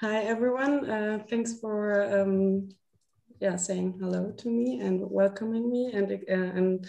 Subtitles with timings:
[0.00, 0.88] Hi, everyone.
[0.88, 2.70] Uh, thanks for um,
[3.38, 6.86] yeah saying hello to me and welcoming me and uh, and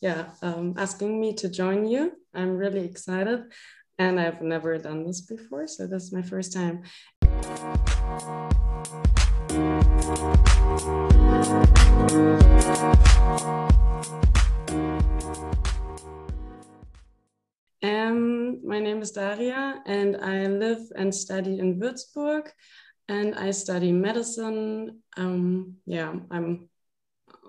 [0.00, 2.12] yeah um, asking me to join you.
[2.32, 3.52] I'm really excited,
[3.98, 6.84] and I've never done this before, so this is my first time.
[17.88, 22.48] Um, my name is Daria, and I live and study in Würzburg,
[23.08, 25.00] and I study medicine.
[25.16, 26.68] Um, yeah, I'm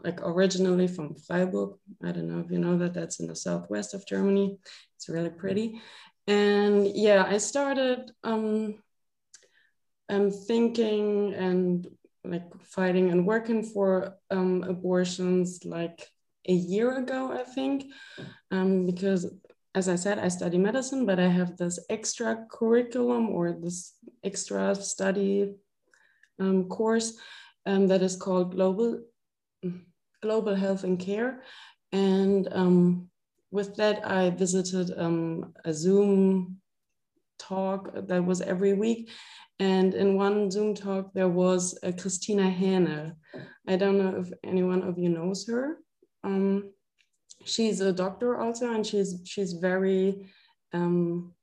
[0.02, 1.72] like originally from Freiburg.
[2.02, 2.94] I don't know if you know that.
[2.94, 4.58] That's in the southwest of Germany.
[4.96, 5.82] It's really pretty,
[6.26, 8.76] and yeah, I started um,
[10.08, 11.86] um thinking and
[12.24, 16.08] like fighting and working for um, abortions like
[16.48, 17.92] a year ago, I think,
[18.52, 19.26] um, because
[19.76, 24.74] as I said, I study medicine, but I have this extra curriculum or this extra
[24.76, 25.54] study
[26.40, 27.18] um, course
[27.66, 29.02] um, that is called Global,
[30.22, 31.44] Global Health and Care.
[31.92, 33.10] And um,
[33.52, 36.60] with that, I visited um, a Zoom
[37.38, 39.12] talk that was every week.
[39.60, 43.14] And in one Zoom talk, there was a Kristina Hänel.
[43.68, 45.78] I don't know if anyone of you knows her.
[46.24, 46.72] Um,
[47.46, 50.30] she's a doctor also, and she's she's very
[50.74, 51.34] um,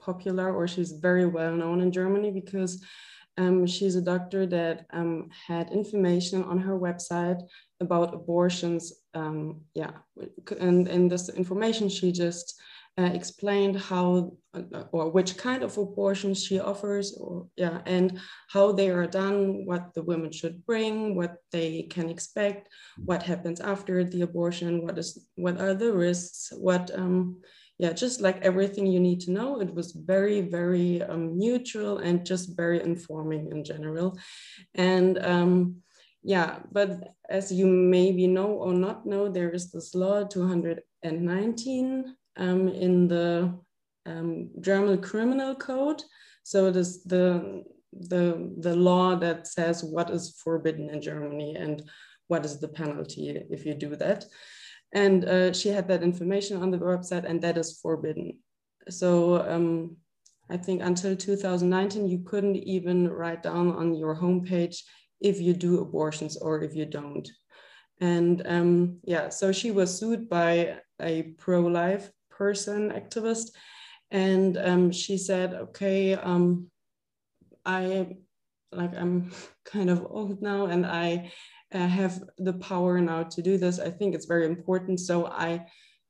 [0.00, 2.82] popular or she's very well known in Germany because
[3.38, 7.40] um, she's a doctor that um, had information on her website
[7.80, 8.92] about abortions.
[9.14, 9.92] Um, yeah,
[10.60, 12.60] and in this information, she just
[12.98, 18.70] uh, explained how uh, or which kind of abortions she offers or yeah and how
[18.70, 24.04] they are done what the women should bring what they can expect what happens after
[24.04, 27.40] the abortion what is what are the risks what um
[27.78, 29.60] yeah just like everything you need to know.
[29.60, 34.18] It was very very um, neutral and just very informing in general.
[34.74, 35.76] And um
[36.22, 42.68] yeah but as you maybe know or not know there is this law 219 um,
[42.68, 43.54] in the
[44.06, 46.02] um, German criminal code.
[46.42, 51.82] So it is the, the, the law that says what is forbidden in Germany and
[52.28, 54.24] what is the penalty if you do that.
[54.92, 58.38] And uh, she had that information on the website and that is forbidden.
[58.88, 59.96] So um,
[60.50, 64.82] I think until 2019, you couldn't even write down on your homepage
[65.20, 67.28] if you do abortions or if you don't.
[68.00, 72.10] And um, yeah, so she was sued by a pro-life
[72.44, 73.46] person activist.
[74.10, 76.70] And um, she said, okay, um,
[77.64, 77.84] I
[78.80, 79.30] like I'm
[79.74, 81.30] kind of old now and I
[81.78, 83.78] uh, have the power now to do this.
[83.88, 84.96] I think it's very important.
[85.00, 85.50] So I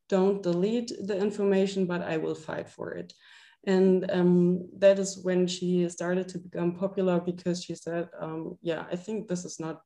[0.09, 3.13] don't delete the information, but I will fight for it.
[3.75, 4.33] And um,
[4.83, 9.19] that is when she started to become popular because she said, um, yeah, I think
[9.29, 9.77] this is not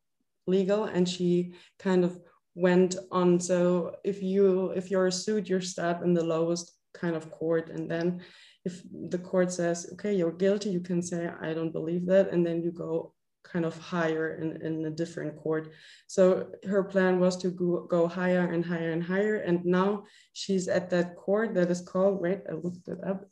[0.46, 0.84] legal.
[0.84, 1.52] And she
[1.86, 2.12] kind of
[2.56, 3.38] went on.
[3.38, 7.88] So if you if you're sued, you're start in the lowest kind of court, and
[7.88, 8.22] then
[8.64, 8.82] if
[9.14, 12.62] the court says, okay, you're guilty, you can say, I don't believe that, and then
[12.62, 13.14] you go
[13.44, 15.72] kind of higher in, in a different court.
[16.08, 19.36] So her plan was to go, go higher and higher and higher.
[19.36, 23.24] And now she's at that court that is called, wait, I looked it up.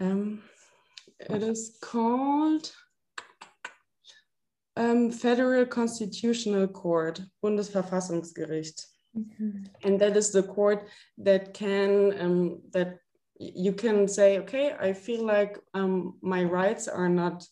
[0.00, 0.42] Um,
[1.20, 2.72] it is called
[4.78, 8.86] um, Federal Constitutional Court, Bundesverfassungsgericht.
[9.16, 9.64] Mm-hmm.
[9.82, 12.98] And that is the court that can, um, that
[13.38, 17.44] you can say, okay, I feel like um, my rights are not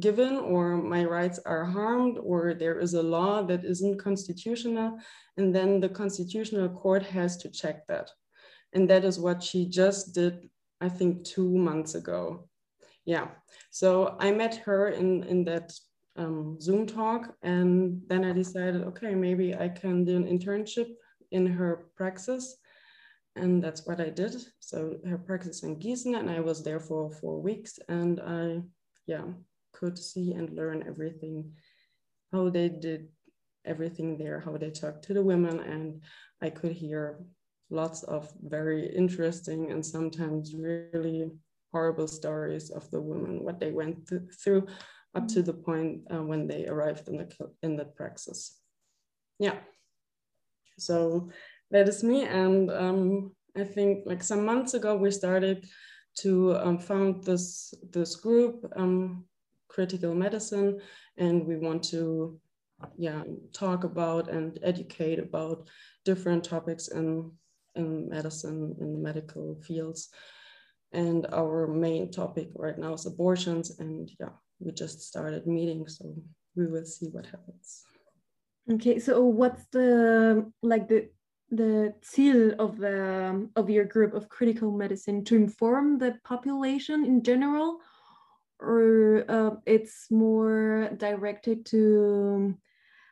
[0.00, 4.98] given or my rights are harmed or there is a law that isn't constitutional.
[5.36, 8.10] And then the Constitutional Court has to check that.
[8.72, 10.48] And that is what she just did,
[10.80, 12.48] I think, two months ago.
[13.04, 13.28] Yeah.
[13.70, 15.72] So I met her in, in that
[16.16, 17.34] um, Zoom talk.
[17.42, 20.88] And then I decided, okay, maybe I can do an internship
[21.30, 22.56] in her praxis.
[23.36, 24.36] And that's what I did.
[24.60, 27.78] So her practice in Gießen, and I was there for four weeks.
[27.88, 28.60] And I,
[29.06, 29.24] yeah,
[29.72, 31.52] could see and learn everything,
[32.30, 33.08] how they did
[33.64, 35.60] everything there, how they talked to the women.
[35.60, 36.02] And
[36.42, 37.20] I could hear
[37.70, 41.30] lots of very interesting and sometimes really
[41.72, 44.66] horrible stories of the women, what they went th through,
[45.14, 47.28] up to the point uh, when they arrived in the
[47.62, 48.58] in the praxis.
[49.38, 49.58] Yeah.
[50.78, 51.30] So
[51.70, 55.66] that is me, and um, I think like some months ago we started
[56.18, 59.24] to um, found this this group, um,
[59.68, 60.80] critical medicine,
[61.16, 62.40] and we want to
[62.96, 63.22] yeah
[63.52, 65.68] talk about and educate about
[66.04, 67.30] different topics in
[67.74, 70.08] in medicine in medical fields
[70.92, 76.14] and our main topic right now is abortions and yeah we just started meeting, so
[76.56, 77.84] we will see what happens.
[78.70, 81.08] Okay, so what's the like the
[81.50, 87.22] the seal of the of your group of critical medicine to inform the population in
[87.22, 87.78] general,
[88.60, 92.56] or uh, it's more directed to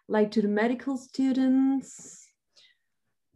[0.08, 2.26] like to the medical students?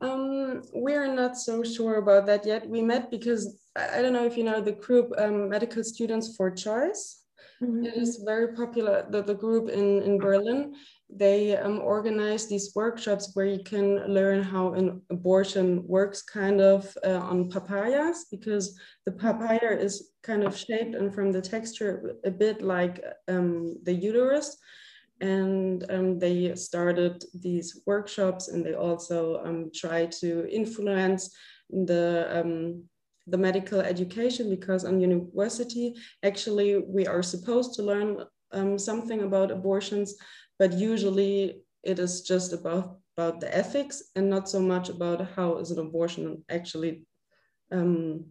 [0.01, 2.69] Um, we're not so sure about that yet.
[2.69, 6.51] We met because I don't know if you know the group um, Medical Students for
[6.51, 7.24] Choice.
[7.63, 7.87] Mm-hmm.
[7.87, 10.75] It is very popular, the, the group in, in Berlin.
[11.09, 16.97] They um, organize these workshops where you can learn how an abortion works kind of
[17.05, 22.31] uh, on papayas because the papaya is kind of shaped and from the texture a
[22.31, 24.57] bit like um, the uterus
[25.21, 31.35] and um, they started these workshops and they also um, try to influence
[31.71, 32.85] the um,
[33.27, 39.51] the medical education because on university actually we are supposed to learn um, something about
[39.51, 40.15] abortions
[40.59, 45.57] but usually it is just about about the ethics and not so much about how
[45.59, 47.05] is an abortion actually
[47.73, 48.25] um,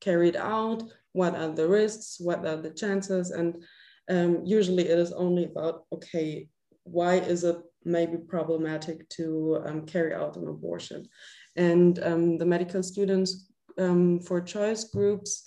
[0.00, 3.62] carried out what are the risks what are the chances and
[4.10, 6.48] um, usually it is only about okay
[6.84, 11.08] why is it maybe problematic to um, carry out an abortion?
[11.56, 13.48] And um, the medical students
[13.78, 15.46] um, for choice groups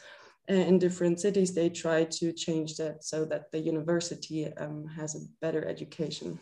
[0.49, 5.15] uh, in different cities, they try to change that so that the university um, has
[5.15, 6.39] a better education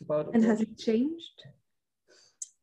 [0.00, 1.42] about And has it changed?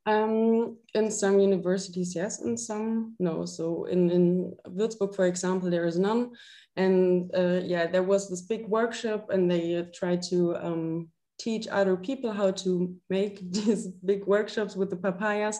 [0.05, 3.45] Um, in some universities, yes, in some, no.
[3.45, 6.31] So in, in Würzburg, for example, there is none.
[6.75, 11.09] And uh, yeah, there was this big workshop and they uh, tried to um,
[11.39, 15.57] teach other people how to make these big workshops with the papayas.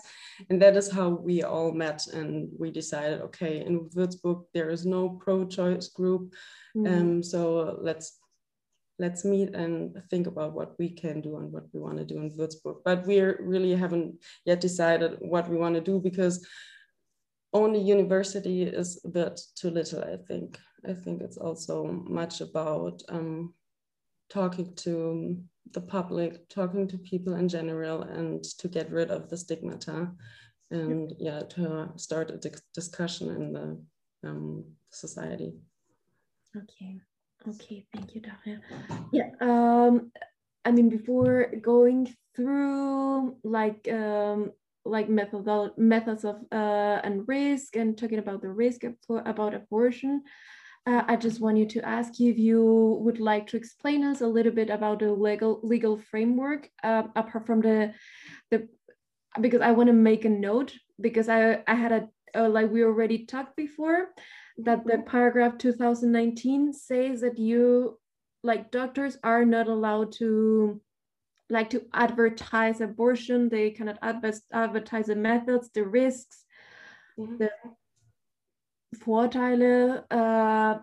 [0.50, 2.06] And that is how we all met.
[2.08, 6.34] And we decided, okay, in Würzburg, there is no pro-choice group.
[6.76, 7.02] Mm -hmm.
[7.02, 7.40] um, so
[7.82, 8.20] let's
[9.00, 12.22] let's meet and think about what we can do and what we want to do
[12.22, 12.84] in Würzburg.
[12.84, 16.46] But we really haven't yet decided what we want to do because
[17.52, 20.60] only university is a bit too little, I think.
[20.86, 21.86] I think it's also
[22.20, 23.54] much about um,
[24.30, 25.38] talking to
[25.74, 30.12] the public, talking to people in general, and to get rid of the stigmata,
[30.72, 35.54] and yeah, to start a discussion in the um, society.
[36.56, 37.00] Okay,
[37.48, 38.62] okay, thank you, Daria.
[39.12, 40.12] Yeah, um,
[40.66, 44.52] I mean, before going through like um,
[44.86, 48.96] like method methods of uh, and risk and talking about the risk of,
[49.26, 50.24] about abortion.
[50.86, 54.22] Uh, I just want you to ask you if you would like to explain us
[54.22, 57.94] a little bit about the legal legal framework uh, apart from the
[58.50, 58.68] the
[59.42, 62.84] because I want to make a note because I I had a uh, like we
[62.84, 64.10] already talked before
[64.58, 67.98] that the paragraph 2019 says that you
[68.44, 70.82] like doctors are not allowed to
[71.50, 73.98] like to advertise abortion they cannot
[74.52, 76.46] advertise the methods the risks
[77.18, 77.38] mm -hmm.
[77.38, 77.52] the
[78.96, 80.80] Vorteile, uh,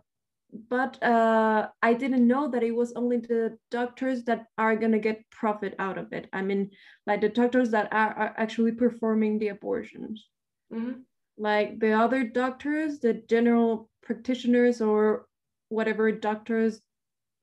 [0.69, 5.29] but uh, I didn't know that it was only the doctors that are gonna get
[5.31, 6.29] profit out of it.
[6.33, 6.71] I mean,
[7.07, 10.27] like the doctors that are, are actually performing the abortions.
[10.73, 11.01] Mm-hmm.
[11.39, 15.27] Like the other doctors, the general practitioners or
[15.69, 16.81] whatever doctors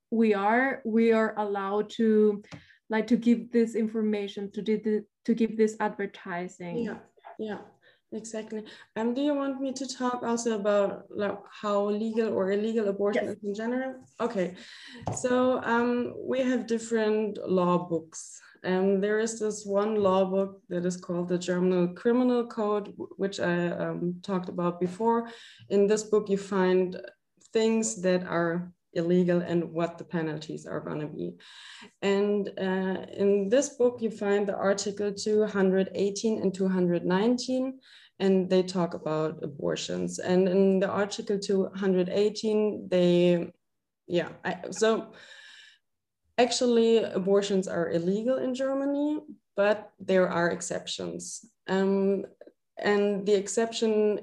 [0.09, 2.41] we are, we are allowed to
[2.89, 6.79] like to give this information to do the, to give this advertising.
[6.79, 6.97] Yeah,
[7.37, 7.57] yeah.
[8.13, 8.63] Exactly.
[8.95, 13.25] Um, do you want me to talk also about like how legal or illegal abortion
[13.25, 13.37] yes.
[13.37, 13.95] is in general?
[14.21, 14.53] Okay.
[15.15, 18.39] So um, we have different law books.
[18.63, 23.39] Um, there is this one law book that is called the German Criminal Code, which
[23.39, 25.29] I um, talked about before.
[25.69, 26.95] In this book, you find
[27.51, 31.33] things that are illegal and what the penalties are going to be.
[32.01, 37.79] And uh, in this book, you find the article 218 and 219
[38.19, 40.19] and they talk about abortions.
[40.19, 43.51] And in the article 218, they,
[44.07, 45.13] yeah, I, so
[46.37, 49.21] actually abortions are illegal in Germany,
[49.55, 51.45] but there are exceptions.
[51.67, 52.25] Um,
[52.77, 54.19] and the exception,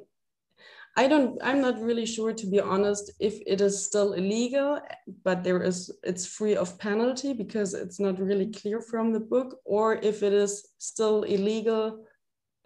[0.96, 4.80] I don't, I'm not really sure to be honest if it is still illegal,
[5.24, 9.60] but there is, it's free of penalty because it's not really clear from the book,
[9.64, 12.04] or if it is still illegal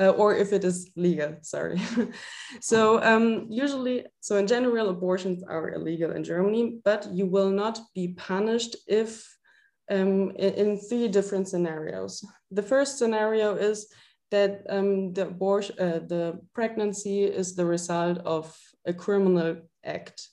[0.00, 1.80] uh, or if it is legal, sorry.
[2.60, 7.78] so um, usually, so in general, abortions are illegal in Germany, but you will not
[7.94, 9.24] be punished if
[9.90, 12.24] um, in, three different scenarios.
[12.50, 13.86] The first scenario is
[14.30, 20.28] that um, the abortion, uh, the pregnancy is the result of a criminal act.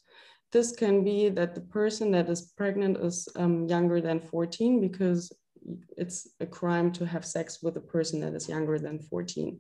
[0.52, 5.32] this can be that the person that is pregnant is um, younger than 14 because
[5.98, 9.60] it's a crime to have sex with a person that is younger than 14.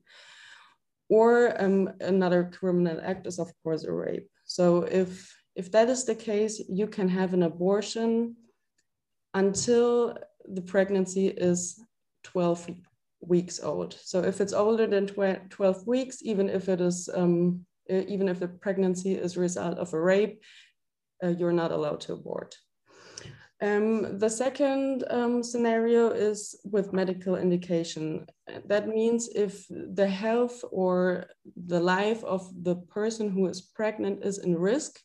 [1.09, 4.29] Or um, another criminal act is of course a rape.
[4.45, 8.35] So if, if that is the case, you can have an abortion
[9.33, 10.17] until
[10.47, 11.79] the pregnancy is
[12.23, 12.69] 12
[13.21, 13.97] weeks old.
[14.01, 18.47] So if it's older than 12 weeks, even if it is, um, even if the
[18.47, 20.41] pregnancy is a result of a rape,
[21.23, 22.55] uh, you're not allowed to abort.
[23.61, 28.25] Um, the second um, scenario is with medical indication.
[28.65, 31.27] That means if the health or
[31.67, 34.99] the life of the person who is pregnant is in risk,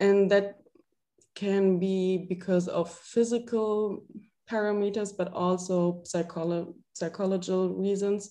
[0.00, 0.56] and that
[1.36, 4.04] can be because of physical
[4.50, 8.30] parameters, but also psycholo psychological reasons.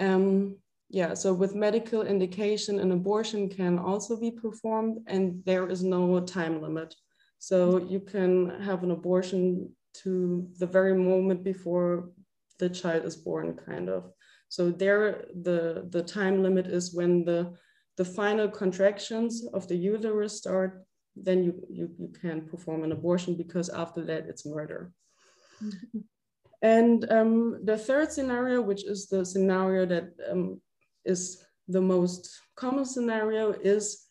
[0.00, 0.56] Um,
[0.88, 6.20] yeah, so with medical indication, an abortion can also be performed and there is no
[6.20, 6.94] time limit.
[7.42, 9.68] So you can have an abortion
[10.04, 12.10] to the very moment before
[12.60, 14.12] the child is born, kind of.
[14.48, 17.52] So there, the, the time limit is when the,
[17.96, 23.34] the final contractions of the uterus start, then you, you, you can perform an abortion
[23.36, 24.92] because after that it's murder.
[25.60, 26.02] Mm -hmm.
[26.62, 30.62] And um, the third scenario, which is the scenario that um,
[31.04, 33.44] is the most common scenario,
[33.74, 34.10] is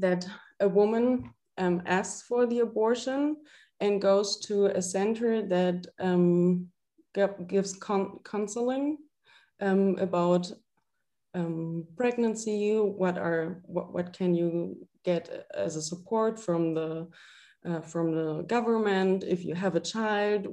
[0.00, 3.36] that a woman um, asks for the abortion
[3.80, 6.68] and goes to a center that um,
[7.46, 8.98] gives con counseling
[9.60, 10.50] um, about
[11.34, 17.08] um, pregnancy, what are what, what can you get as a support from the
[17.64, 19.24] uh, from the government?
[19.24, 20.46] If you have a child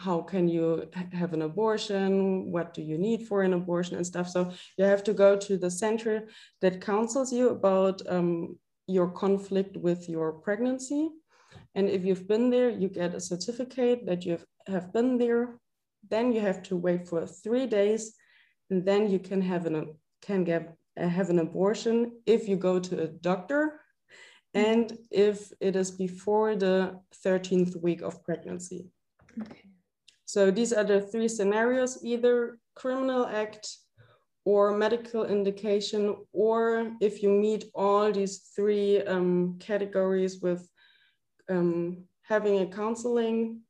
[0.00, 2.50] how can you have an abortion?
[2.50, 4.30] What do you need for an abortion and stuff?
[4.30, 6.28] So you have to go to the center
[6.62, 8.58] that counsels you about um,
[8.90, 11.10] your conflict with your pregnancy.
[11.74, 15.58] And if you've been there you get a certificate that you have been there.
[16.08, 18.14] Then you have to wait for three days
[18.70, 22.78] and then you can have an can get uh, have an abortion if you go
[22.78, 23.80] to a doctor
[24.54, 28.90] and if it is before the 13th week of pregnancy.
[29.40, 29.70] Okay.
[30.24, 33.68] So these are the three scenarios, either criminal act
[34.50, 36.02] or medical indication,
[36.32, 40.68] or if you meet all these three um, categories with
[41.48, 43.60] um, having a counseling,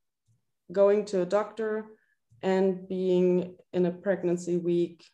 [0.72, 1.84] going to a doctor,
[2.40, 5.04] and being in a pregnancy week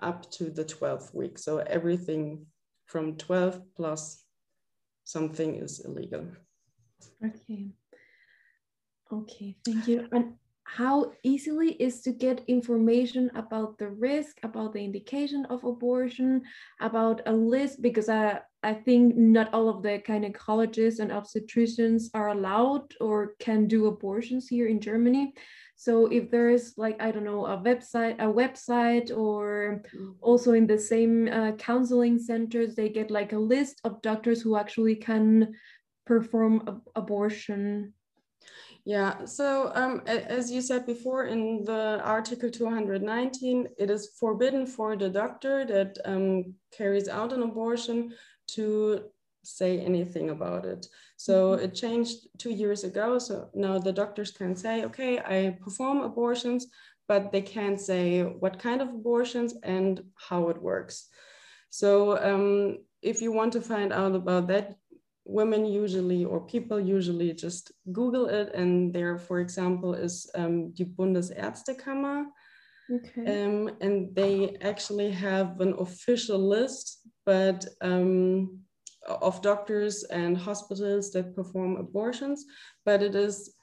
[0.00, 1.38] up to the 12th week.
[1.38, 2.46] So everything
[2.86, 4.24] from 12 plus
[5.04, 6.28] something is illegal.
[7.22, 7.72] Okay.
[9.12, 10.08] Okay, thank you.
[10.12, 10.32] And
[10.68, 16.42] how easily is to get information about the risk, about the indication of abortion,
[16.80, 22.28] about a list, because I, I think not all of the gynecologists and obstetricians are
[22.28, 25.32] allowed or can do abortions here in Germany.
[25.76, 29.82] So if there is like, I don't know, a website, a website, or
[30.20, 34.56] also in the same uh, counseling centers, they get like a list of doctors who
[34.56, 35.54] actually can
[36.04, 37.94] perform abortion
[38.88, 44.96] yeah, so um, as you said before in the Article 219, it is forbidden for
[44.96, 48.14] the doctor that um, carries out an abortion
[48.52, 49.00] to
[49.44, 50.88] say anything about it.
[51.18, 51.64] So mm -hmm.
[51.64, 53.18] it changed two years ago.
[53.18, 56.66] So now the doctors can say, okay, I perform abortions,
[57.08, 61.10] but they can't say what kind of abortions and how it works.
[61.70, 61.90] So
[62.30, 64.66] um, if you want to find out about that,
[65.28, 70.84] women usually or people usually just Google it, and there, for example, is um, die
[70.84, 72.24] Bundesärztekammer.
[72.90, 73.44] Okay.
[73.44, 78.60] Um, and they actually have an official list, but um,
[79.06, 82.46] of doctors and hospitals that perform abortions,
[82.86, 83.54] but it is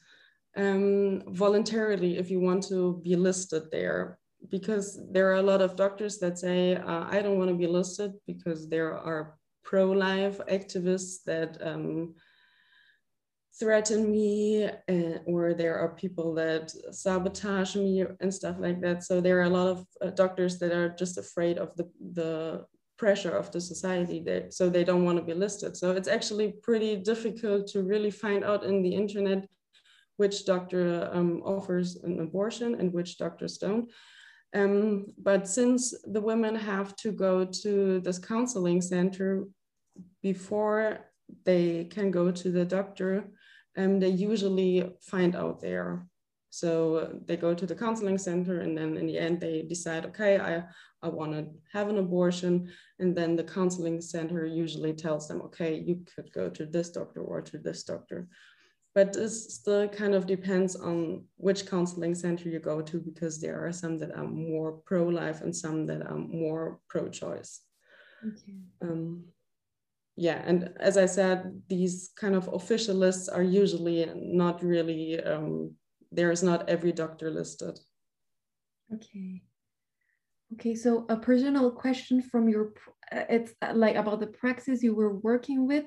[0.56, 4.20] um, voluntarily if you want to be listed there
[4.50, 7.68] because there are a lot of doctors that say uh, I don't want to be
[7.68, 12.14] listed because there are pro-life activists that um,
[13.60, 19.04] threaten me uh, or there are people that sabotage me and stuff like that.
[19.04, 22.66] So there are a lot of uh, doctors that are just afraid of the, the
[22.98, 25.76] pressure of the society there so they don't want to be listed.
[25.76, 29.48] So it's actually pretty difficult to really find out in the internet
[30.18, 33.90] which doctor um, offers an abortion and which doctors don't
[34.56, 39.44] um, but since the women have to go to this counseling center
[40.24, 41.12] before
[41.44, 43.26] they can go to the doctor,
[43.78, 46.08] um, they usually find out there.
[46.52, 50.40] So they go to the counseling center and then in the end they decide, okay,
[50.40, 50.64] I,
[51.02, 52.72] I want to have an abortion.
[53.00, 57.22] And then the counseling center usually tells them, okay, you could go to this doctor
[57.22, 58.30] or to this doctor.
[58.96, 63.60] But this still kind of depends on which counseling center you go to because there
[63.66, 67.60] are some that are more pro-life and some that are more pro-choice.
[68.26, 68.56] Okay.
[68.82, 69.26] Um,
[70.16, 75.76] yeah, and as I said, these kind of official lists are usually not really um,
[76.10, 77.78] there is not every doctor listed.
[78.94, 79.44] Okay.
[80.56, 82.72] Okay, so a personal question from your,
[83.12, 85.84] uh, it's uh, like about the praxis you were working with,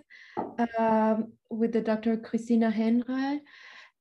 [0.79, 2.19] um, with the Dr.
[2.19, 3.41] Kristina Hänel.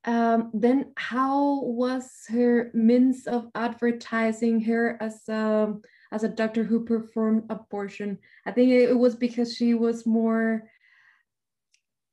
[0.03, 5.73] Um, then how was her means of advertising her as a,
[6.11, 8.17] as a doctor who performed abortion?
[8.45, 10.63] I think it was because she was more,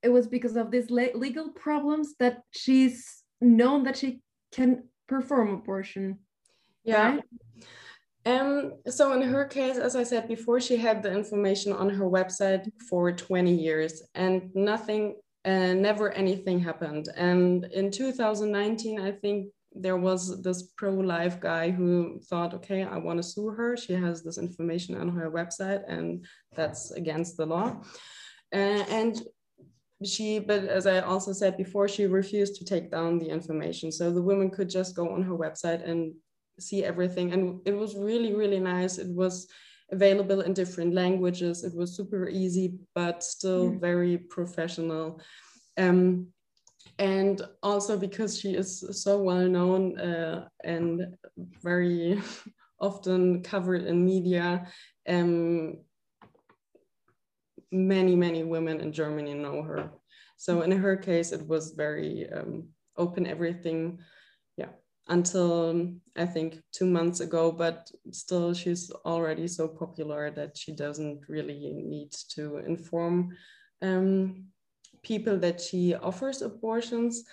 [0.01, 4.21] it was because of these legal problems that she's known that she
[4.53, 6.21] can perform abortion.
[6.85, 7.15] Yeah.
[7.17, 7.25] Right?
[8.27, 12.07] Um, so in her case, as I said before, she had the information on her
[12.07, 17.09] website for 20 years and nothing, uh, never anything happened.
[17.17, 23.19] And in 2019, I think there was this pro-life guy who thought, okay, I want
[23.19, 23.77] to sue her.
[23.77, 27.83] She has this information on her website and that's against the law.
[28.55, 29.21] Uh, and
[30.05, 34.11] she but as i also said before she refused to take down the information so
[34.11, 36.13] the woman could just go on her website and
[36.59, 37.33] see everything.
[37.33, 38.99] And it was really really nice.
[38.99, 39.47] It was
[39.91, 41.65] available in different languages.
[41.65, 43.81] It was super easy but still mm.
[43.81, 45.21] very professional.
[45.77, 46.29] Um,
[46.99, 51.17] and also because she is so well known uh, and
[51.63, 52.21] very
[52.81, 54.67] often covered in media
[55.09, 55.79] um,
[57.73, 59.91] many, many women in Germany know her.
[60.37, 63.99] So in her case, it was very um, open, everything,
[65.09, 71.21] until I think two months ago, but still she's already so popular that she doesn't
[71.29, 73.37] really need to inform
[73.83, 74.47] um,
[75.03, 77.25] people that she offers abortions.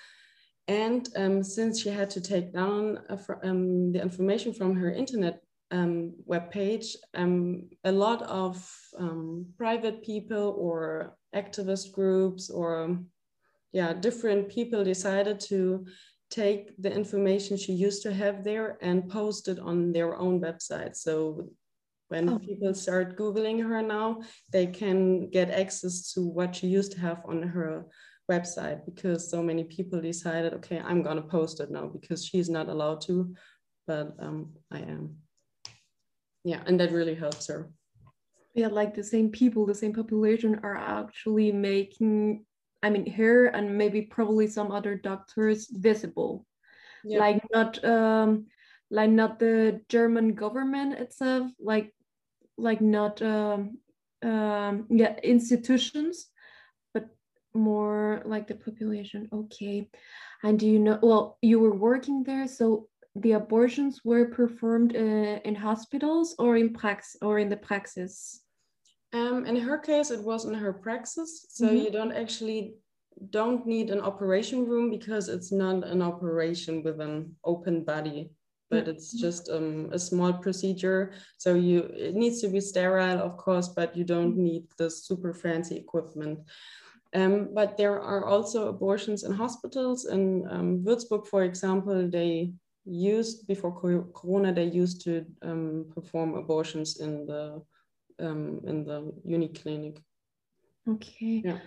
[0.67, 5.41] And um, since she had to take down uh, um, the information from her internet
[5.71, 12.99] um, web page, um, a lot of um, private people or activist groups or
[13.73, 15.85] yeah, different people decided to
[16.31, 20.95] take the information she used to have there and post it on their own website.
[20.95, 21.49] So
[22.07, 22.39] when oh.
[22.39, 27.21] people start Googling her now, they can get access to what she used to have
[27.25, 27.85] on her
[28.31, 32.69] website because so many people decided, okay, I'm gonna post it now because she's not
[32.69, 33.35] allowed to,
[33.85, 35.17] but um, I am
[36.43, 37.69] yeah and that really helps her
[38.55, 42.45] yeah like the same people the same population are actually making
[42.83, 46.45] i mean her and maybe probably some other doctors visible
[47.03, 47.19] yeah.
[47.19, 48.45] like not um
[48.89, 51.93] like not the german government itself like
[52.57, 53.77] like not um
[54.23, 56.27] um yeah institutions
[56.93, 57.07] but
[57.53, 59.89] more like the population okay
[60.43, 65.39] and do you know well you were working there so the abortions were performed uh,
[65.43, 68.40] in hospitals or in prax or in the praxis?
[69.13, 71.45] Um, in her case, it was in her praxis.
[71.49, 71.83] So mm -hmm.
[71.83, 72.75] you don't actually
[73.29, 78.31] don't need an operation room because it's not an operation with an open body,
[78.69, 81.11] but it's just um, a small procedure.
[81.37, 84.43] So you it needs to be sterile, of course, but you don't mm-hmm.
[84.43, 86.39] need the super fancy equipment.
[87.13, 90.05] Um, but there are also abortions in hospitals.
[90.05, 92.53] In um, Würzburg, for example, they
[92.85, 93.73] used before
[94.13, 97.61] corona they used to um, perform abortions in the
[98.19, 100.01] um, in the uni clinic.
[100.87, 101.41] Okay.
[101.45, 101.59] Yeah.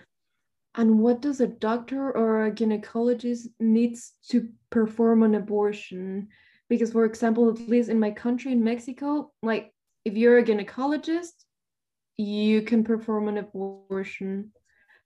[0.75, 6.27] And what does a doctor or a gynecologist needs to perform an abortion?
[6.67, 9.71] Because for example at least in my country in mexico like
[10.03, 11.45] if you're a gynecologist
[12.17, 14.51] you can perform an abortion.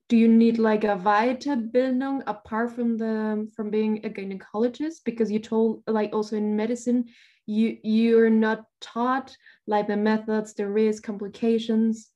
[0.10, 5.04] Do you need like a Weiterbildung apart from the from being a gynecologist?
[5.06, 7.06] Because you told like also in medicine,
[7.50, 9.36] you you're not taught
[9.66, 12.12] like the methods, the risk, complications.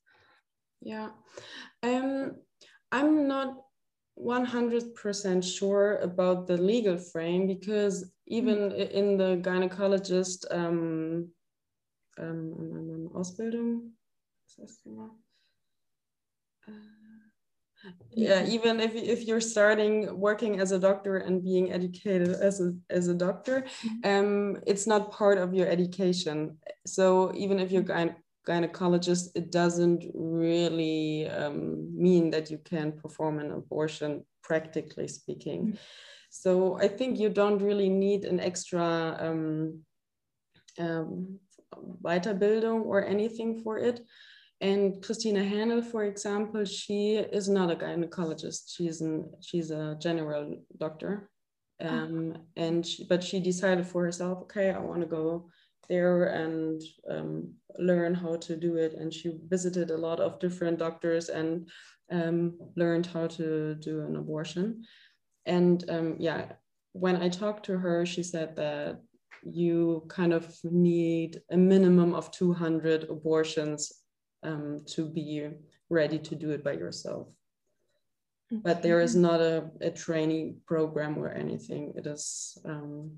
[0.82, 1.10] Yeah,
[1.82, 2.36] um,
[2.92, 3.58] I'm not
[4.20, 8.92] 100% sure about the legal frame because even mm.
[8.92, 11.30] in the gynecologist um,
[12.20, 13.90] um, Ausbildung,
[16.68, 17.03] uh,
[18.12, 22.74] yeah even if, if you're starting working as a doctor and being educated as a,
[22.90, 24.10] as a doctor mm-hmm.
[24.10, 28.16] um, it's not part of your education so even if you're gyne
[28.48, 35.62] gynecologist it doesn't really um, mean that you can perform an abortion practically speaking.
[35.62, 35.78] Mm -hmm.
[36.30, 36.52] So
[36.86, 38.86] I think you don't really need an extra
[39.26, 39.86] um,
[40.80, 41.40] um,
[42.02, 43.98] Weiterbildung or anything for it.
[44.64, 48.74] And Kristina Hänel, for example, she is not a gynecologist.
[48.74, 51.30] She's an she's a general doctor,
[51.84, 51.90] ah.
[51.90, 55.50] um, and she, but she decided for herself, okay, I want to go
[55.90, 58.94] there and um, learn how to do it.
[58.94, 61.70] And she visited a lot of different doctors and
[62.10, 64.86] um, learned how to do an abortion.
[65.46, 66.54] And um, yeah,
[66.94, 69.02] when I talked to her, she said that
[69.44, 74.03] you kind of need a minimum of 200 abortions
[74.44, 75.50] um, to be
[75.90, 77.28] ready to do it by yourself.
[78.52, 78.62] Okay.
[78.64, 81.94] But there is not a, a training program or anything.
[81.96, 83.12] It is, um,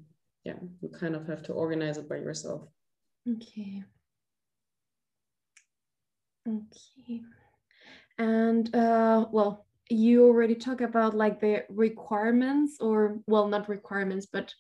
[0.44, 2.68] yeah, you kind of have to organize it by yourself.
[3.28, 3.84] Okay.
[6.48, 7.22] Okay.
[8.18, 14.54] And uh, well, you already talk about like the requirements or well not requirements but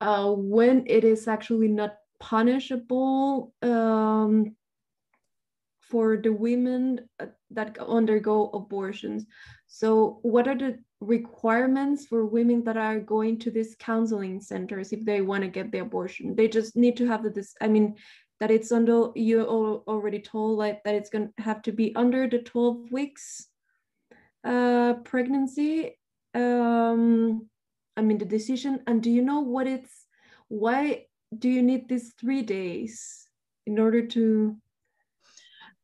[0.00, 4.54] uh, when it is actually not punishable um,
[5.88, 9.26] for the women uh, that undergo abortions.
[9.66, 15.04] So what are the requirements for women that are going to these counseling centers if
[15.04, 16.34] they want to get the abortion?
[16.34, 17.96] They just need to have the this i mean
[18.40, 19.42] that it's under you
[19.86, 23.46] already told like that it's going to have to be under the 12 weeks
[24.44, 25.98] uh, pregnancy.
[26.34, 27.48] Um,
[27.96, 28.80] i mean the decision.
[28.86, 30.06] And do you know what it's
[30.48, 33.26] why do you need these three days
[33.66, 34.56] in order to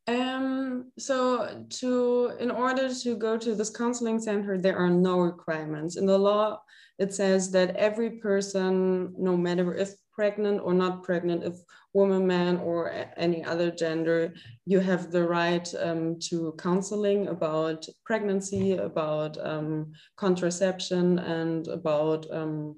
[0.08, 5.96] um, so to in order to go to this counseling center, there are no requirements.
[5.96, 6.60] In the law,
[6.98, 11.54] it says that every person, no matter if pregnant or not pregnant, if
[11.94, 14.32] woman, man, or any other gender,
[14.64, 22.76] you have the right um, to counseling about pregnancy, about um, contraception, and about um,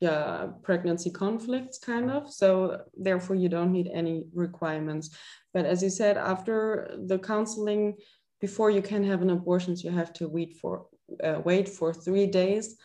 [0.00, 2.32] yeah pregnancy conflicts kind of.
[2.32, 5.10] So therefore, you don't need any requirements.
[5.52, 7.96] But as you said, after the counseling,
[8.40, 10.86] before you can have an abortion, you have to wait for
[11.22, 12.76] uh, wait for three days,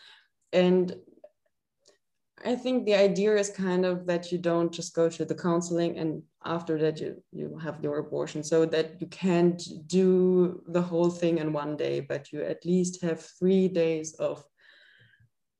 [0.52, 0.94] and
[2.44, 5.98] I think the idea is kind of that you don't just go to the counseling
[5.98, 11.08] and after that you, you have your abortion so that you can't do the whole
[11.08, 14.44] thing in one day, but you at least have three days of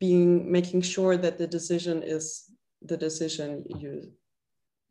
[0.05, 2.25] being making sure that the decision is
[2.91, 3.49] the decision
[3.83, 3.93] you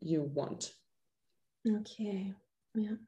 [0.00, 0.62] you want.
[1.78, 2.34] Okay.
[2.74, 2.98] Yeah.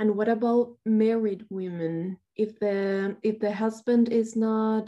[0.00, 2.18] And what about married women?
[2.44, 4.86] If the if the husband is not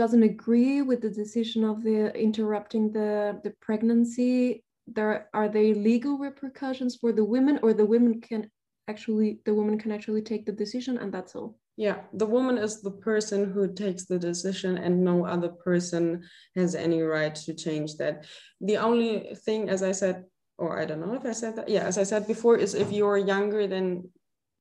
[0.00, 6.16] doesn't agree with the decision of the interrupting the, the pregnancy, there are they legal
[6.16, 8.50] repercussions for the women or the women can
[8.88, 12.80] actually the woman can actually take the decision and that's all yeah the woman is
[12.80, 16.22] the person who takes the decision and no other person
[16.54, 18.24] has any right to change that
[18.60, 20.24] the only thing as i said
[20.58, 22.92] or i don't know if i said that yeah as i said before is if
[22.92, 23.86] you're younger than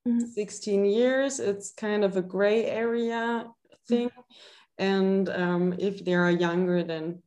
[0.08, 0.20] mm-hmm.
[0.20, 3.46] 16 years it's kind of a gray area
[3.88, 7.22] thing mm-hmm and um, if they are younger than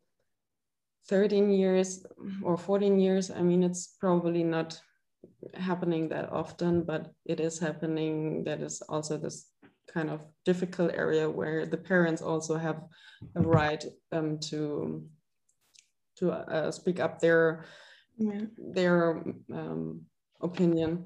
[1.08, 2.04] 13 years
[2.42, 4.80] or 14 years, I mean, it's probably not
[5.54, 8.44] happening that often, but it is happening.
[8.44, 9.51] That is also this
[9.92, 12.82] kind of difficult area where the parents also have
[13.36, 15.04] a right um, to
[16.16, 17.64] to uh, speak up their
[18.18, 18.42] yeah.
[18.58, 20.02] their um,
[20.40, 21.04] opinion.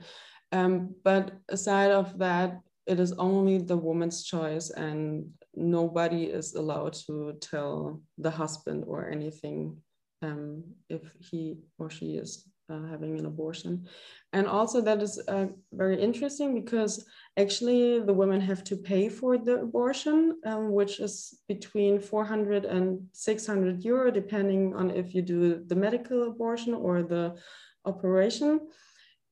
[0.53, 6.95] Um, but aside of that, it is only the woman's choice, and nobody is allowed
[7.07, 9.77] to tell the husband or anything
[10.23, 13.87] um, if he or she is uh, having an abortion.
[14.33, 17.05] And also, that is uh, very interesting because
[17.37, 23.07] actually the women have to pay for the abortion, um, which is between 400 and
[23.13, 27.37] 600 euro, depending on if you do the medical abortion or the
[27.85, 28.61] operation.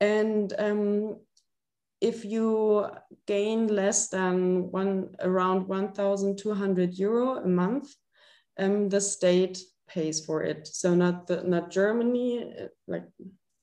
[0.00, 1.16] And um,
[2.00, 2.86] if you
[3.26, 7.94] gain less than one around 1,200 euro a month,
[8.58, 10.66] um, the state pays for it.
[10.66, 12.52] So not the, not Germany,
[12.86, 13.04] like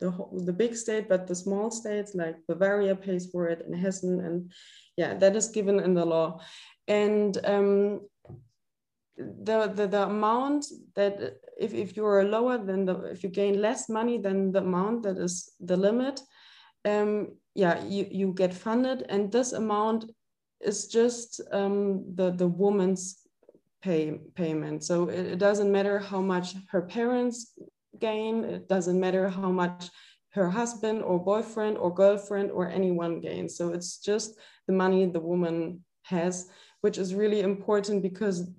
[0.01, 0.11] the
[0.45, 4.51] the big state, but the small states like Bavaria pays for it, and Hessen, and
[4.97, 6.41] yeah, that is given in the law.
[6.87, 8.01] And um,
[9.17, 13.61] the, the the amount that if, if you are lower than the if you gain
[13.61, 16.19] less money than the amount that is the limit,
[16.83, 20.11] um, yeah, you, you get funded, and this amount
[20.59, 23.21] is just um, the the woman's
[23.83, 24.83] pay payment.
[24.83, 27.53] So it, it doesn't matter how much her parents
[28.01, 28.43] gain.
[28.43, 29.89] It doesn't matter how much
[30.31, 33.55] her husband or boyfriend or girlfriend or anyone gains.
[33.55, 36.49] So it's just the money the woman has,
[36.81, 38.49] which is really important because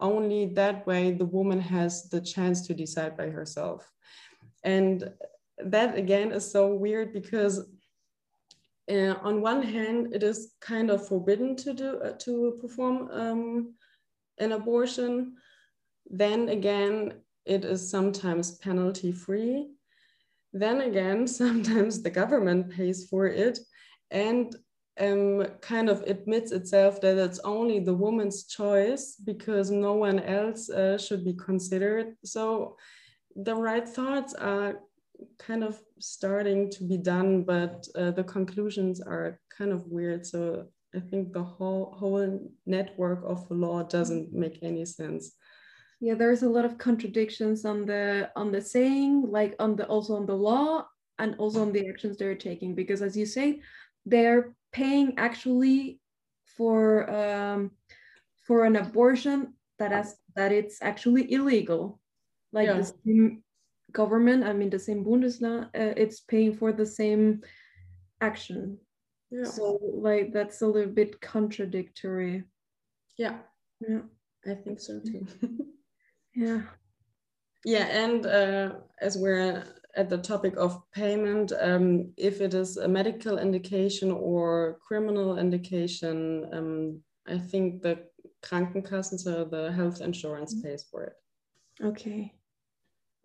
[0.00, 3.90] only that way the woman has the chance to decide by herself.
[4.64, 5.10] And
[5.58, 7.68] that again is so weird because
[8.90, 13.74] uh, on one hand, it is kind of forbidden to do uh, to perform um,
[14.38, 15.36] an abortion.
[16.08, 19.68] Then again, it is sometimes penalty free.
[20.52, 23.58] Then again, sometimes the government pays for it
[24.10, 24.54] and
[25.00, 30.70] um, kind of admits itself that it's only the woman's choice because no one else
[30.70, 32.16] uh, should be considered.
[32.24, 32.76] So
[33.36, 34.80] the right thoughts are
[35.38, 40.26] kind of starting to be done, but uh, the conclusions are kind of weird.
[40.26, 45.32] So I think the whole whole network of law doesn't make any sense.
[46.00, 50.14] Yeah, there's a lot of contradictions on the on the saying, like on the also
[50.14, 50.86] on the law
[51.18, 52.74] and also on the actions they're taking.
[52.74, 53.60] Because as you say,
[54.06, 56.00] they're paying actually
[56.56, 57.72] for um,
[58.46, 61.98] for an abortion that has that it's actually illegal.
[62.52, 62.78] Like yeah.
[62.78, 63.42] the same
[63.92, 67.42] government, I mean the same Bundesland, uh, it's paying for the same
[68.20, 68.78] action.
[69.30, 69.44] Yeah.
[69.44, 72.44] So like that's a little bit contradictory.
[73.16, 73.38] Yeah.
[73.86, 74.02] Yeah.
[74.46, 75.26] I think so too.
[76.34, 76.62] yeah.
[77.64, 79.64] Yeah, and uh, as we're
[79.96, 86.48] at the topic of payment, um, if it is a medical indication or criminal indication,
[86.52, 88.04] um, I think the
[88.42, 90.68] Krankenkassen, so the health insurance mm-hmm.
[90.68, 91.12] pays for it.
[91.82, 92.32] Okay.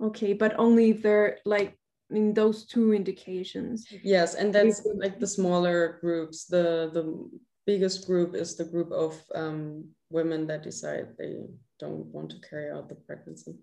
[0.02, 1.78] Okay, but only if they're like
[2.10, 3.88] in those two indications.
[4.04, 6.46] Yes, and that's like the smaller groups.
[6.46, 7.30] The the
[7.66, 11.38] biggest group is the group of um, women that decide they
[11.84, 13.56] don't want to carry out the pregnancy.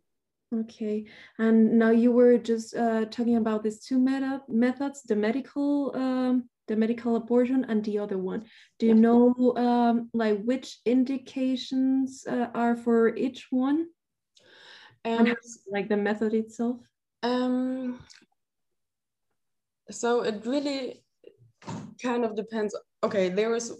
[0.52, 1.06] Okay,
[1.38, 6.48] and now you were just uh, talking about these two meta methods: the medical, um,
[6.66, 8.44] the medical abortion, and the other one.
[8.78, 13.86] Do you know um, like which indications uh, are for each one?
[15.04, 15.34] Um,
[15.70, 16.78] like the method itself.
[17.22, 18.00] Um,
[19.88, 21.04] so it really
[22.02, 22.74] kind of depends.
[23.02, 23.72] Okay, there is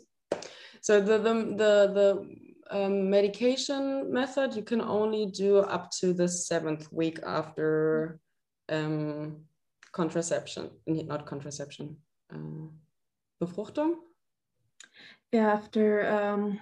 [0.81, 2.40] so the the the, the
[2.71, 8.21] um, medication method you can only do up to the seventh week after
[8.69, 9.39] um,
[9.93, 11.97] contraception, not contraception,
[12.33, 12.69] uh,
[13.43, 13.95] Befruchtung.
[15.33, 16.61] Yeah, after um,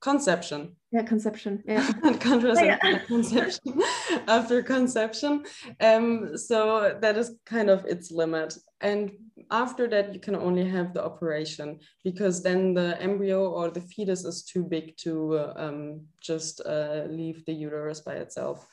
[0.00, 0.76] conception.
[0.90, 1.62] Yeah, conception.
[1.66, 1.90] Yeah.
[2.20, 2.98] contraception, yeah.
[3.06, 3.82] conception
[4.28, 5.44] after conception.
[5.80, 8.56] Um, so that is kind of its limit.
[8.80, 9.12] And
[9.50, 14.24] after that, you can only have the operation because then the embryo or the fetus
[14.24, 18.66] is too big to uh, um, just uh, leave the uterus by itself.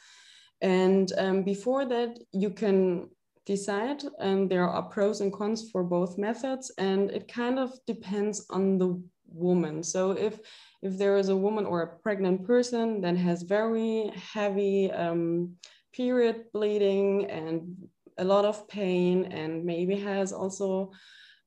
[0.61, 3.09] And um, before that, you can
[3.45, 8.45] decide, and there are pros and cons for both methods, and it kind of depends
[8.49, 9.83] on the woman.
[9.83, 10.39] So if
[10.81, 15.55] if there is a woman or a pregnant person that has very heavy um,
[15.93, 17.75] period bleeding and
[18.17, 20.91] a lot of pain and maybe has also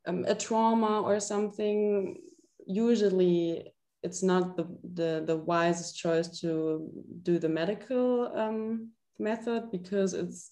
[0.06, 2.18] um, a trauma or something,
[2.66, 6.90] usually it's not the, the, the wisest choice to
[7.22, 10.50] do the medical um, method because it's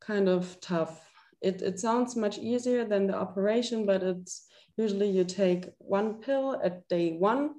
[0.00, 1.10] kind of tough.
[1.42, 6.60] It, it sounds much easier than the operation, but it's usually you take one pill
[6.62, 7.54] at day one.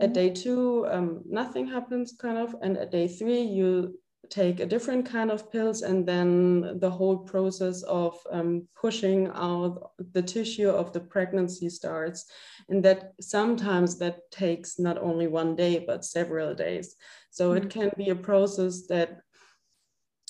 [0.00, 0.12] At mm-hmm.
[0.14, 3.98] day two, um, nothing happens, kind of, and at day three, you
[4.30, 9.90] take a different kind of pills and then the whole process of um, pushing out
[10.12, 12.30] the tissue of the pregnancy starts
[12.68, 16.96] and that sometimes that takes not only one day but several days
[17.30, 17.66] so mm-hmm.
[17.66, 19.20] it can be a process that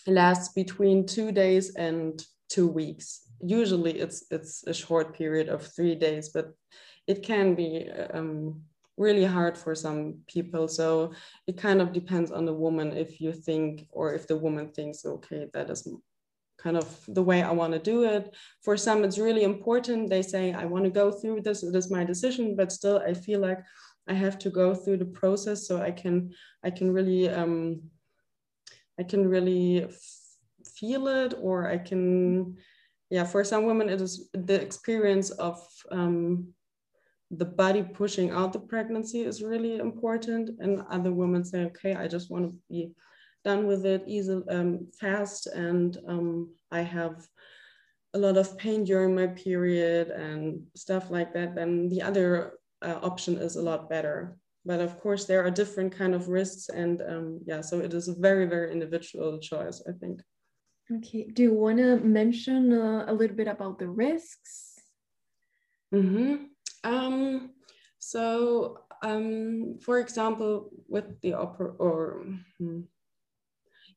[0.06, 5.94] lasts between two days and two weeks usually it's it's a short period of three
[5.94, 6.52] days but
[7.06, 8.62] it can be um,
[8.96, 10.68] really hard for some people.
[10.68, 11.12] So
[11.46, 15.04] it kind of depends on the woman if you think, or if the woman thinks,
[15.04, 15.88] okay, that is
[16.58, 18.34] kind of the way I want to do it.
[18.62, 20.10] For some, it's really important.
[20.10, 23.14] They say, I want to go through this, it is my decision, but still I
[23.14, 23.58] feel like
[24.08, 27.82] I have to go through the process so I can, I can really, um,
[28.98, 29.88] I can really
[30.76, 32.56] feel it or I can,
[33.12, 36.48] yeah, for some women, it is the experience of um,
[37.30, 40.48] the body pushing out the pregnancy is really important.
[40.60, 42.92] And other women say, okay, I just want to be
[43.44, 45.46] done with it easy, um, fast.
[45.46, 47.28] And um, I have
[48.14, 51.54] a lot of pain during my period and stuff like that.
[51.54, 54.38] Then the other uh, option is a lot better.
[54.64, 56.70] But of course, there are different kind of risks.
[56.70, 60.22] And um, yeah, so it is a very, very individual choice, I think.
[60.98, 61.24] Okay.
[61.32, 64.80] Do you want to mention uh, a little bit about the risks?
[65.94, 66.44] Mm-hmm.
[66.84, 67.50] Um,
[67.98, 72.24] so um, for example, with the opera or
[72.58, 72.80] hmm,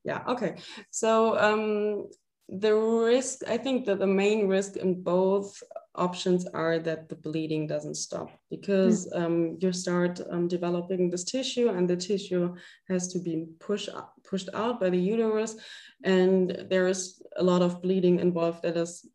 [0.03, 0.55] yeah, okay.
[0.91, 2.09] So um,
[2.47, 5.61] the risk, I think that the main risk in both
[5.97, 9.21] options are that the bleeding doesn't stop because mm.
[9.21, 12.55] um, you start um, developing this tissue and the tissue
[12.89, 13.89] has to be pushed
[14.23, 15.55] pushed out by the uterus
[16.03, 19.07] and there is a lot of bleeding involved that is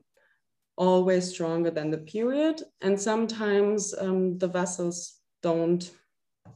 [0.76, 5.90] always stronger than the period and sometimes um, the vessels don't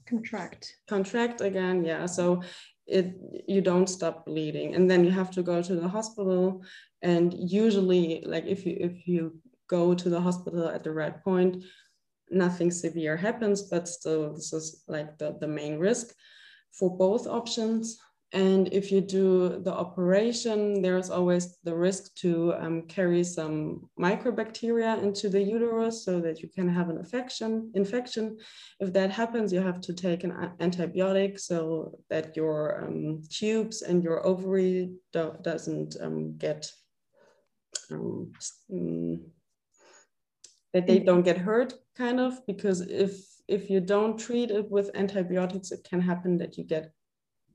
[0.06, 2.42] contract contract again yeah so
[2.86, 3.14] it
[3.48, 6.62] you don't stop bleeding and then you have to go to the hospital
[7.02, 11.64] and usually like if you if you go to the hospital at the right point
[12.30, 16.14] nothing severe happens but still this is like the, the main risk
[16.72, 17.98] for both options
[18.34, 25.00] and if you do the operation, there's always the risk to um, carry some microbacteria
[25.00, 27.70] into the uterus so that you can have an infection.
[27.74, 28.36] Infection.
[28.80, 34.02] If that happens, you have to take an antibiotic so that your um, tubes and
[34.02, 36.68] your ovary do doesn't um, get
[37.92, 38.32] um,
[38.68, 39.20] mm,
[40.74, 44.90] that they don't get hurt, kind of, because if if you don't treat it with
[44.94, 46.92] antibiotics, it can happen that you get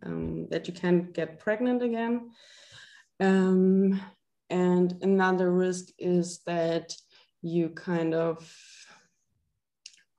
[0.03, 2.32] um, that you can get pregnant again.
[3.19, 4.01] Um,
[4.49, 6.95] and another risk is that
[7.41, 8.49] you kind of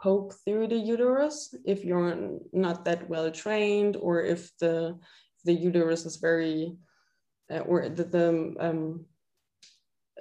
[0.00, 4.98] poke through the uterus if you're not that well trained or if the
[5.44, 6.76] the uterus is very
[7.50, 9.06] uh, or the, the um,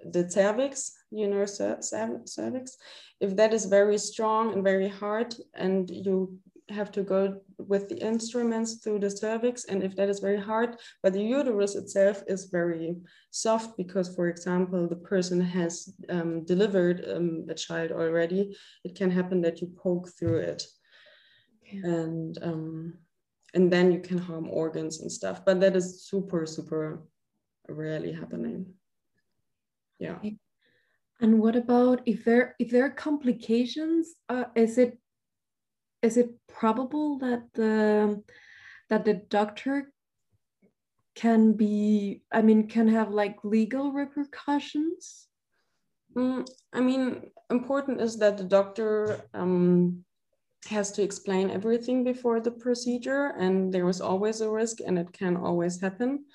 [0.04, 2.78] the cervix, you know, cervix,
[3.20, 6.40] if that is very strong and very hard and you
[6.72, 10.78] have to go with the instruments through the cervix and if that is very hard
[11.02, 12.96] but the uterus itself is very
[13.32, 19.10] soft because for example the person has um, delivered um, a child already it can
[19.10, 20.64] happen that you poke through it
[21.68, 21.78] okay.
[21.78, 22.94] and um,
[23.54, 27.02] and then you can harm organs and stuff but that is super super
[27.68, 28.66] rarely happening
[30.00, 30.16] yeah.
[30.16, 30.38] Okay.
[31.22, 34.98] and what about if there if there are complications uh, is it
[36.02, 38.24] is it probable that the
[38.90, 39.92] that the doctor
[41.16, 45.28] can be i mean can have like legal repercussions?
[46.16, 50.04] Mm, i mean important is that the doctor um,
[50.68, 55.12] has to explain everything before the procedure and there is always a risk and it
[55.14, 56.26] can always happen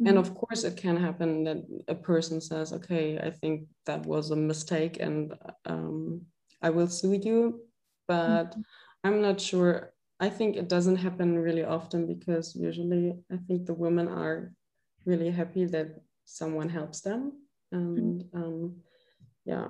[0.00, 0.06] mm-hmm.
[0.06, 1.58] and of course it can happen that
[1.88, 5.34] a person says okay i think that was a mistake and
[5.66, 6.22] um,
[6.62, 7.60] i will sue you
[8.06, 8.60] but mm-hmm
[9.04, 9.92] I'm not sure.
[10.20, 14.52] I think it doesn't happen really often because usually I think the women are
[15.04, 17.32] really happy that someone helps them.
[17.70, 18.76] And um,
[19.44, 19.68] yeah,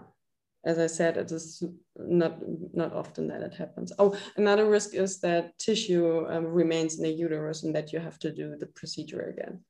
[0.65, 1.63] as I said, it is
[1.97, 2.39] not
[2.75, 3.93] not often that it happens.
[3.99, 8.19] Oh, another risk is that tissue um, remains in the uterus and that you have
[8.21, 9.61] to do the procedure again.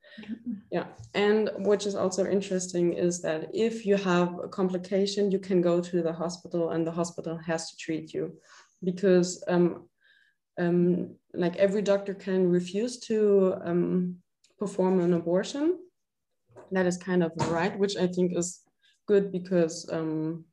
[0.71, 5.61] Yeah, and which is also interesting is that if you have a complication, you can
[5.61, 8.37] go to the hospital and the hospital has to treat you
[8.83, 9.89] because um,
[10.59, 14.17] um, like every doctor can refuse to um,
[14.57, 15.79] perform an abortion.
[16.71, 18.61] That is kind of right, which I think is
[19.07, 20.45] good because um,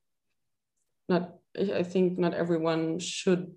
[1.09, 3.55] not I think not everyone should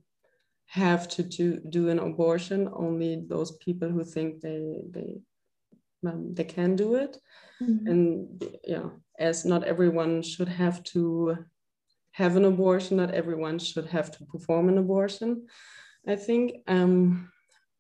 [0.68, 2.70] have to do, do an abortion.
[2.74, 5.22] Only those people who think they they
[6.08, 7.18] um, they can do it,
[7.62, 7.88] mm-hmm.
[7.88, 11.38] and yeah, as not everyone should have to
[12.12, 12.98] have an abortion.
[12.98, 15.48] Not everyone should have to perform an abortion,
[16.08, 16.64] I think.
[16.68, 17.32] Um,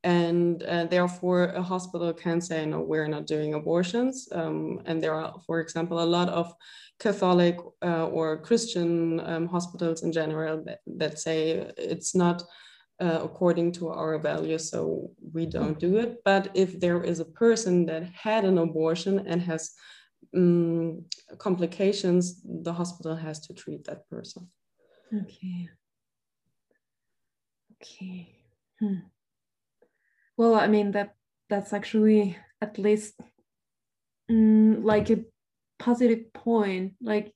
[0.03, 4.29] and uh, therefore, a hospital can say, no, we're not doing abortions.
[4.31, 6.53] Um, and there are, for example, a lot of
[6.99, 12.43] Catholic uh, or Christian um, hospitals in general that, that say it's not
[13.01, 16.21] uh, according to our values, so we don't do it.
[16.23, 19.71] But if there is a person that had an abortion and has
[20.35, 21.05] um,
[21.37, 24.47] complications, the hospital has to treat that person.
[25.13, 25.69] Okay.
[27.81, 28.35] Okay.
[28.79, 28.95] Hmm.
[30.39, 31.15] Well, I mean that
[31.49, 33.19] that's actually at least
[34.31, 35.25] mm, like a
[35.79, 36.93] positive point.
[37.01, 37.33] Like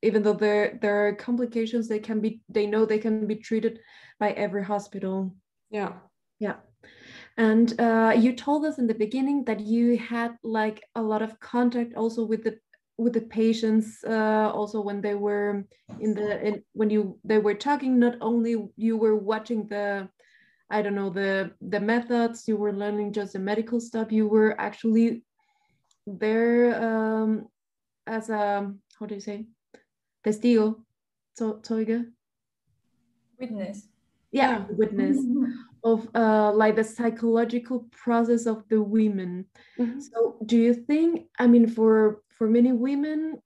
[0.00, 3.80] even though there there are complications, they can be they know they can be treated
[4.18, 5.36] by every hospital.
[5.70, 5.92] Yeah.
[6.38, 6.56] Yeah.
[7.36, 11.38] And uh, you told us in the beginning that you had like a lot of
[11.38, 12.56] contact also with the
[12.96, 15.66] with the patients uh, also when they were
[16.00, 20.08] in the in, when you they were talking not only you were watching the
[20.72, 24.60] i don't know the the methods you were learning just the medical stuff you were
[24.60, 25.22] actually
[26.06, 27.46] there um,
[28.06, 29.46] as a how do you say
[30.24, 30.76] testigo
[31.38, 32.06] zeuge
[33.38, 33.88] witness
[34.32, 34.64] yeah, yeah.
[34.70, 35.18] witness
[35.84, 39.46] of uh, like the psychological process of the women.
[39.78, 40.00] Mm-hmm.
[40.00, 43.40] So do you think, I mean, for for many women,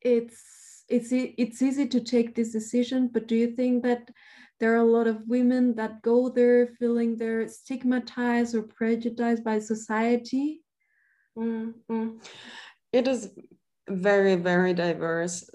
[0.00, 4.10] it's it's it's easy to take this decision, but do you think that
[4.58, 9.58] there are a lot of women that go there feeling they're stigmatized or prejudiced by
[9.58, 10.62] society?
[11.38, 12.18] Mm-hmm.
[12.92, 13.30] It is
[13.88, 15.48] very very diverse.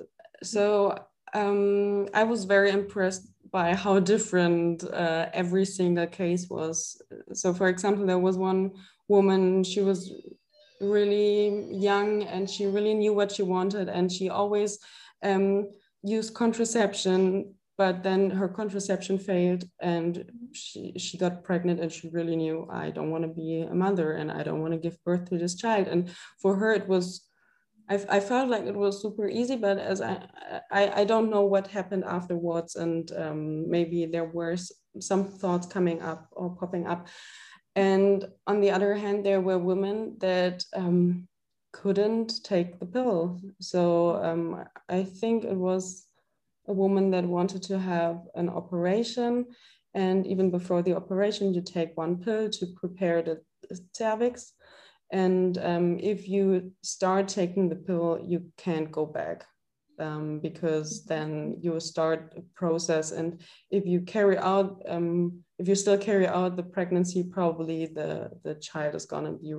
[0.43, 0.97] So
[1.33, 7.01] um, I was very impressed by how different uh, every single case was.
[7.33, 8.71] So, for example, there was one
[9.07, 10.13] woman, she was
[10.79, 14.79] really young and she really knew what she wanted, and she always
[15.23, 15.69] um,
[16.03, 17.53] used contraception.
[17.81, 20.11] But then her contraception failed and
[20.53, 24.11] she, she got pregnant and she really knew I don't want to be a mother
[24.11, 25.87] and I don't want to give birth to this child.
[25.87, 27.27] And for her, it was
[27.89, 30.27] I, I felt like it was super easy, but as I,
[30.71, 34.57] I, I don't know what happened afterwards, and um, maybe there were
[34.99, 37.07] some thoughts coming up or popping up.
[37.75, 41.27] And on the other hand, there were women that um,
[41.71, 43.41] couldn't take the pill.
[43.59, 46.05] So um, I think it was
[46.67, 49.45] a woman that wanted to have an operation.
[49.93, 53.41] And even before the operation, you take one pill to prepare the
[53.93, 54.53] cervix.
[55.11, 59.45] And um, if you start taking the pill, you can't go back
[59.99, 63.11] um, because then you start a process.
[63.11, 68.31] And if you carry out, um, if you still carry out the pregnancy, probably the,
[68.43, 69.55] the child is going to be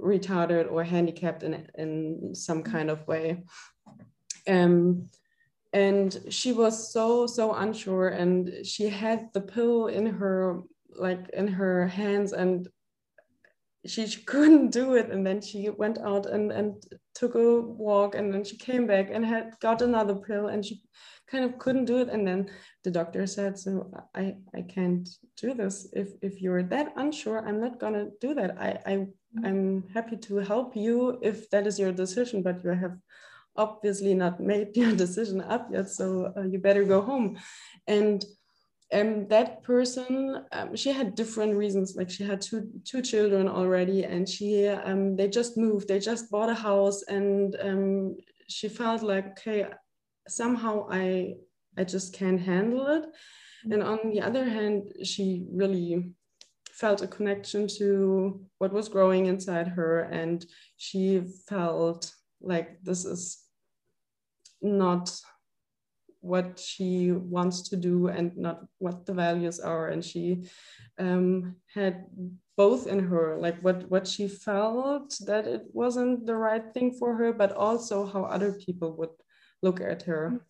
[0.00, 3.44] retarded or handicapped in, in some kind of way.
[4.48, 5.08] Um,
[5.72, 8.08] and she was so, so unsure.
[8.08, 10.62] And she had the pill in her
[10.94, 12.68] like in her hands and
[13.86, 16.82] she, she couldn't do it and then she went out and, and
[17.14, 20.82] took a walk and then she came back and had got another pill and she
[21.26, 22.50] kind of couldn't do it and then
[22.84, 25.08] the doctor said so i i can't
[25.40, 29.46] do this if if you're that unsure i'm not gonna do that i i mm-hmm.
[29.46, 32.98] i'm happy to help you if that is your decision but you have
[33.56, 37.38] obviously not made your decision up yet so uh, you better go home
[37.86, 38.24] and
[38.92, 44.04] um, that person um, she had different reasons like she had two two children already
[44.04, 48.16] and she um, they just moved they just bought a house and um,
[48.48, 49.66] she felt like okay
[50.28, 51.34] somehow i
[51.78, 53.72] i just can't handle it mm-hmm.
[53.72, 56.12] and on the other hand she really
[56.70, 60.46] felt a connection to what was growing inside her and
[60.76, 63.38] she felt like this is
[64.60, 65.12] not
[66.22, 69.88] what she wants to do and not what the values are.
[69.88, 70.44] And she
[70.98, 72.06] um, had
[72.56, 77.16] both in her like what what she felt that it wasn't the right thing for
[77.16, 79.16] her but also how other people would
[79.62, 80.46] look at her.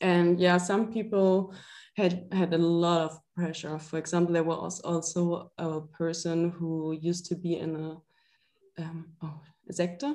[0.00, 1.54] And yeah some people
[1.96, 3.78] had had a lot of pressure.
[3.78, 9.40] For example there was also a person who used to be in a um, oh,
[9.68, 10.14] a sector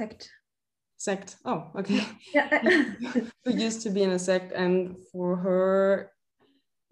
[0.00, 0.30] sect
[1.00, 1.36] sect.
[1.46, 2.02] Oh, okay.
[2.34, 2.48] Yeah.
[3.44, 6.12] Who used to be in a sect, and for her,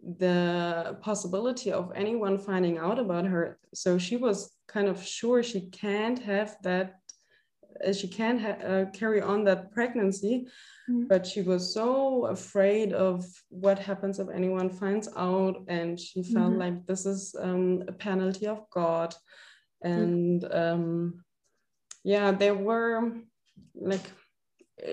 [0.02, 5.61] the possibility of anyone finding out about her, so she was kind of sure she
[5.70, 6.94] can't have that.
[7.86, 10.48] Uh, she can't uh, carry on that pregnancy,
[10.90, 11.06] mm-hmm.
[11.06, 16.52] but she was so afraid of what happens if anyone finds out, and she felt
[16.52, 16.64] mm-hmm.
[16.64, 19.14] like this is um, a penalty of God,
[19.82, 20.59] and mm-hmm.
[20.59, 21.24] um,
[22.05, 23.12] yeah, there were
[23.74, 24.11] like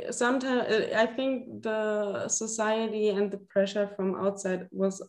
[0.10, 5.00] sometimes i think the society and the pressure from outside was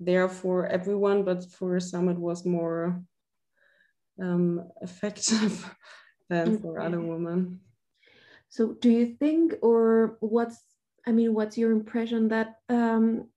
[0.00, 3.00] there for everyone but for some it was more
[4.20, 5.74] um, effective
[6.28, 7.60] than for other women.
[8.48, 10.62] So do you think or what's
[11.06, 13.28] i mean what's your impression that um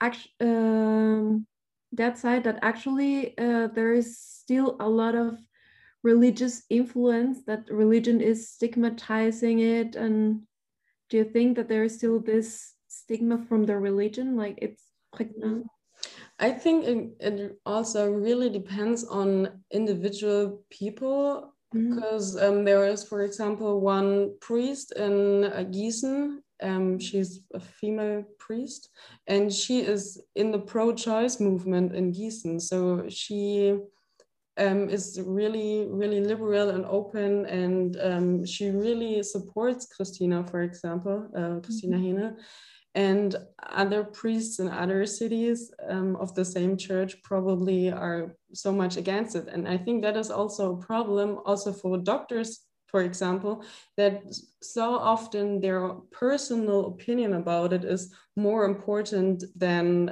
[0.00, 1.46] actually um,
[1.92, 5.38] that side that actually uh, there is still a lot of
[6.02, 10.42] religious influence that religion is stigmatizing it and
[11.08, 14.36] do you think that there is still this stigma from the religion?
[14.36, 15.66] Like it's pregnant
[16.38, 21.94] i think it, it also really depends on individual people mm-hmm.
[21.94, 28.24] because um, there is for example one priest in uh, gießen um, she's a female
[28.38, 28.90] priest
[29.26, 32.60] and she is in the pro-choice movement in gießen.
[32.60, 33.78] So she
[34.60, 41.28] um, is really, really liberal and open, and um, she really supports Kristina, for example,
[41.34, 42.18] uh, Kristina mm -hmm.
[42.18, 42.36] Hänel,
[42.94, 43.36] and
[43.82, 49.34] other priests in other cities um, of the same church probably are so much against
[49.34, 49.48] it.
[49.48, 53.64] And I think that is also a problem, also for doctors for example,
[53.96, 54.22] that
[54.62, 60.08] so often their personal opinion about it is more important than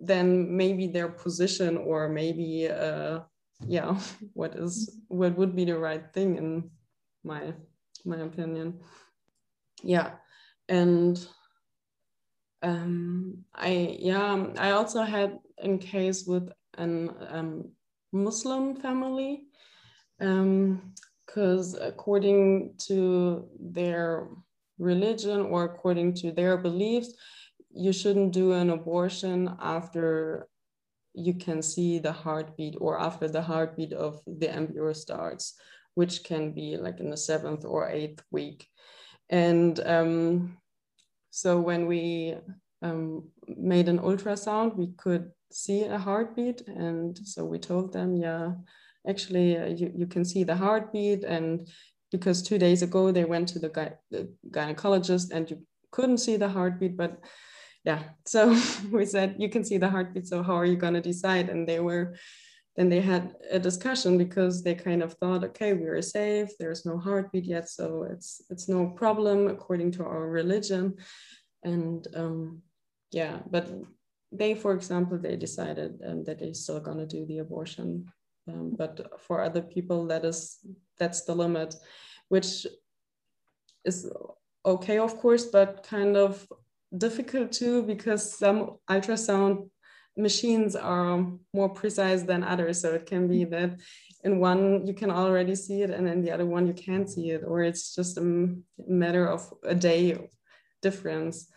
[0.00, 3.20] than maybe their position or maybe uh,
[3.66, 3.98] yeah
[4.32, 6.70] what is what would be the right thing in
[7.24, 7.52] my
[8.04, 8.80] my opinion.
[9.82, 10.12] Yeah.
[10.68, 11.24] And
[12.62, 17.70] um, I yeah I also had in case with an um,
[18.12, 19.44] Muslim family
[20.18, 24.28] because um, according to their
[24.78, 27.14] religion or according to their beliefs
[27.72, 30.48] you shouldn't do an abortion after
[31.14, 35.54] you can see the heartbeat or after the heartbeat of the embryo starts
[35.94, 38.68] which can be like in the seventh or eighth week.
[39.28, 40.56] And um,
[41.30, 42.36] so when we
[42.82, 46.62] um, made an ultrasound we could see a heartbeat.
[46.68, 48.52] And so we told them yeah
[49.08, 51.24] actually uh, you, you can see the heartbeat.
[51.24, 51.68] And
[52.12, 55.58] because two days ago they went to the, gy- the gynecologist and you
[55.90, 57.18] couldn't see the heartbeat but
[57.84, 58.02] yeah.
[58.26, 58.56] So
[58.90, 61.48] we said you can see the heartbeat so how are you going to decide?
[61.48, 62.16] And they were
[62.76, 66.86] then they had a discussion because they kind of thought okay we are safe there's
[66.86, 70.96] no heartbeat yet so it's it's no problem according to our religion.
[71.62, 72.62] And um,
[73.10, 73.68] yeah but
[74.32, 78.06] they for example they decided um, that they're still going to do the abortion
[78.48, 80.58] um, but for other people that is
[80.98, 81.74] that's the limit
[82.28, 82.66] which
[83.84, 84.10] is
[84.64, 86.46] okay of course but kind of
[86.96, 89.68] difficult too because some ultrasound
[90.16, 92.80] machines are more precise than others.
[92.80, 93.80] So it can be that
[94.24, 97.30] in one you can already see it and in the other one you can't see
[97.30, 98.54] it, or it's just a
[98.86, 100.28] matter of a day
[100.82, 101.48] difference.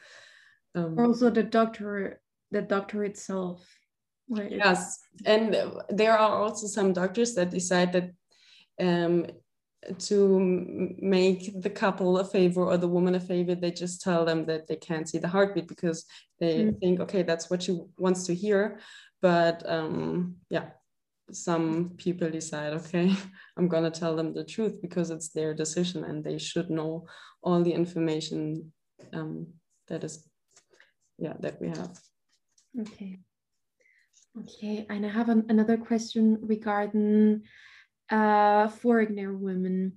[0.76, 2.22] Um, also the doctor,
[2.52, 3.68] the doctor itself.
[4.28, 5.56] Yes, and
[5.90, 8.12] there are also some doctors that decide that
[8.80, 9.28] um,
[10.00, 14.46] to make the couple a favor or the woman a favor they just tell them
[14.46, 16.06] that they can't see the heartbeat because
[16.40, 16.80] they mm.
[16.80, 18.80] think okay that's what she wants to hear.
[19.22, 20.70] But um, yeah
[21.32, 23.16] some people decide okay
[23.58, 27.06] i'm going to tell them the truth because it's their decision and they should know
[27.42, 28.72] all the information
[29.14, 29.48] um,
[29.88, 30.28] that is
[31.18, 32.00] yeah that we have.
[32.80, 33.20] Okay.
[34.42, 37.42] Okay and i have an, another question regarding
[38.10, 39.93] uh, foreigner women.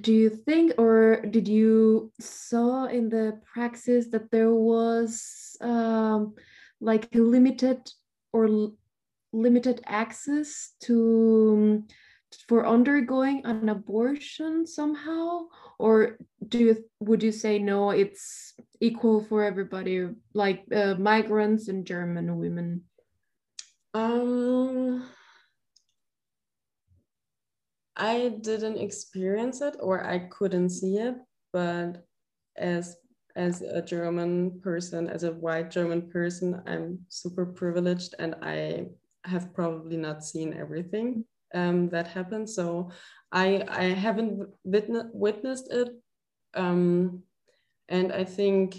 [0.00, 6.34] Do you think or did you saw in the praxis that there was um,
[6.80, 7.90] like limited
[8.32, 8.72] or
[9.32, 11.84] limited access to
[12.48, 15.46] for undergoing an abortion somehow?
[15.78, 21.86] Or do you would you say no it's equal for everybody like uh, migrants and
[21.86, 22.82] german women?
[23.94, 25.08] Um
[27.96, 31.16] I didn't experience it or I couldn't see it,
[31.52, 32.04] but
[32.56, 32.96] as
[33.36, 38.86] as a German person, as a white German person, I'm super privileged and I
[39.24, 41.24] have probably not seen everything
[41.54, 42.48] um, that happened.
[42.48, 42.90] So
[43.32, 45.88] I I haven't witness, witnessed it,
[46.54, 47.22] um,
[47.88, 48.76] and I think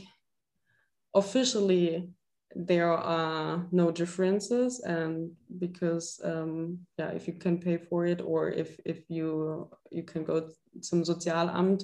[1.14, 2.10] officially
[2.56, 8.50] there are no differences and because um, yeah if you can pay for it or
[8.50, 11.84] if if you you can go to some sozialamt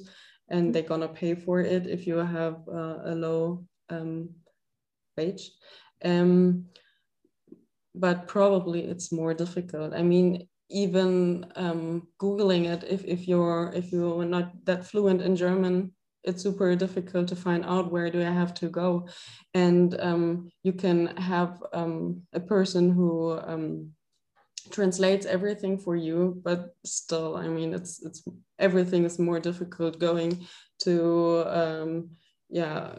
[0.49, 4.29] and they're gonna pay for it if you have uh, a low um,
[5.17, 5.51] wage.
[6.03, 6.65] Um,
[7.95, 9.93] but probably it's more difficult.
[9.93, 15.35] I mean even um, googling it if, if you're if you're not that fluent in
[15.35, 15.91] german
[16.23, 19.07] it's super difficult to find out where do I have to go.
[19.53, 23.91] And um, you can have um, a person who um,
[24.71, 28.23] translates everything for you, but still, I mean, it's it's
[28.59, 30.45] everything is more difficult going
[30.83, 32.09] to um,
[32.49, 32.93] yeah.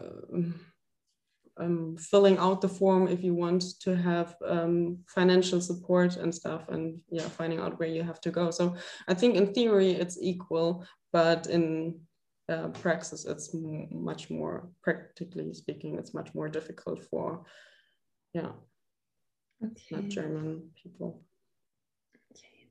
[1.57, 6.67] Um, filling out the form if you want to have um, financial support and stuff
[6.67, 8.75] and yeah finding out where you have to go so
[9.07, 11.97] i think in theory it's equal but in
[12.49, 13.55] uh, praxis, it's
[13.91, 17.45] much more, practically speaking, it's much more difficult for,
[18.33, 18.51] yeah,
[19.63, 19.95] okay.
[19.95, 21.23] not German people.
[22.31, 22.67] Okay.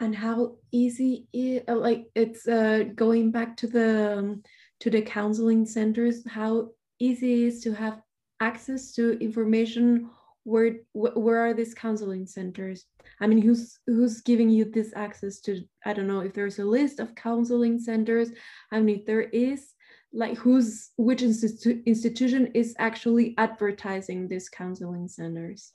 [0.00, 4.42] And how easy, it, uh, like it's uh, going back to the um,
[4.80, 6.70] to the counseling centers, how
[7.00, 8.00] easy it is to have
[8.40, 10.08] access to information
[10.48, 12.86] where where are these counseling centers?
[13.20, 16.64] I mean who's who's giving you this access to i don't know if there's a
[16.64, 18.30] list of counseling centers?
[18.72, 19.74] I mean if there is
[20.12, 25.72] like who's which institu- institution is actually advertising these counseling centers?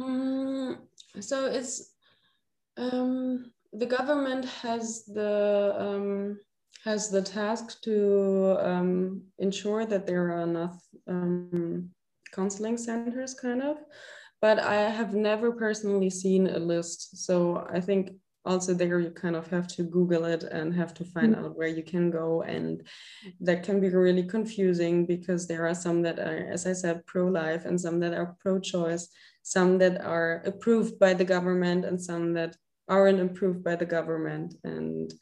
[0.00, 0.78] Mm,
[1.20, 1.92] so it's
[2.76, 6.38] um the government has the um,
[6.84, 10.78] has the task to um, ensure that there are enough
[11.08, 11.90] um,
[12.36, 13.78] counseling centers, kind of.
[14.42, 18.10] But I have never personally seen a list, so I think
[18.46, 21.46] also there you kind of have to google it and have to find mm-hmm.
[21.46, 22.86] out where you can go and
[23.40, 27.64] that can be really confusing because there are some that are as i said pro-life
[27.64, 29.08] and some that are pro-choice
[29.42, 32.56] some that are approved by the government and some that
[32.88, 35.12] aren't approved by the government and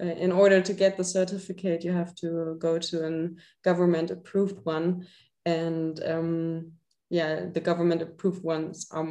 [0.00, 3.28] uh, in order to get the certificate you have to go to a
[3.62, 5.06] government approved one
[5.46, 6.72] and um,
[7.10, 9.06] yeah the government approved ones are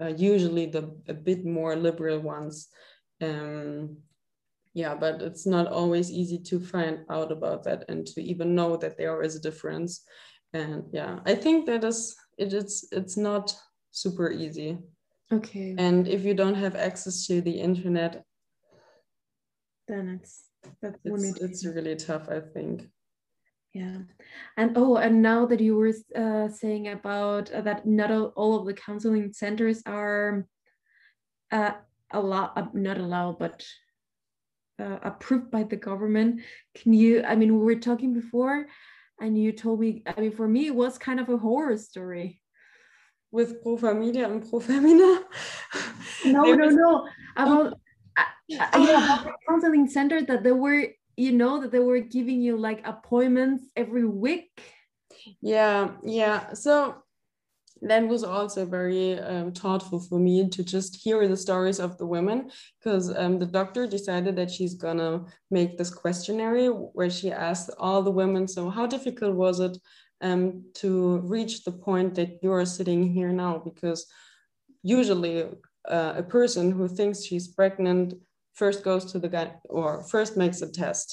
[0.00, 2.68] uh, usually the a bit more liberal ones.
[3.20, 3.98] Um,
[4.72, 8.76] yeah, but it's not always easy to find out about that and to even know
[8.76, 10.04] that there is a difference.
[10.52, 13.54] And yeah, I think that is it is it's not
[13.90, 14.78] super easy.
[15.32, 15.74] Okay.
[15.78, 18.24] And if you don't have access to the internet,
[19.86, 20.44] then it's
[20.80, 22.88] that's it's, it's really tough, I think
[23.72, 23.98] yeah.
[24.56, 28.66] And oh and now that you were uh, saying about uh, that not all of
[28.66, 30.46] the counseling centers are
[31.52, 31.72] uh,
[32.10, 33.64] allow uh, not allowed but
[34.80, 36.40] uh, approved by the government
[36.74, 38.66] can you i mean we were talking before
[39.20, 42.40] and you told me i mean for me it was kind of a horror story.
[43.32, 45.22] With pro familia and pro femina.
[46.24, 47.08] No no no.
[47.36, 47.76] About, uh,
[48.18, 50.88] uh, yeah, about the counseling center that there were
[51.20, 54.50] you know that they were giving you like appointments every week?
[55.40, 56.52] Yeah yeah.
[56.54, 57.02] So
[57.82, 62.04] that was also very um, thoughtful for me to just hear the stories of the
[62.06, 67.70] women because um, the doctor decided that she's gonna make this questionnaire where she asked
[67.78, 69.78] all the women so how difficult was it
[70.20, 73.58] um, to reach the point that you're sitting here now?
[73.58, 74.06] Because
[74.82, 75.44] usually
[75.88, 78.14] uh, a person who thinks she's pregnant
[78.60, 79.46] first goes to the guy
[79.78, 81.08] or first makes a test,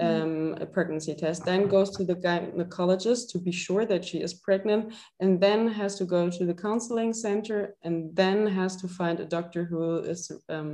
[0.00, 0.22] mm-hmm.
[0.22, 4.32] um, a pregnancy test, then goes to the gynecologist to be sure that she is
[4.46, 4.82] pregnant,
[5.22, 9.30] and then has to go to the counseling center, and then has to find a
[9.36, 9.82] doctor who
[10.12, 10.20] is,
[10.56, 10.72] um,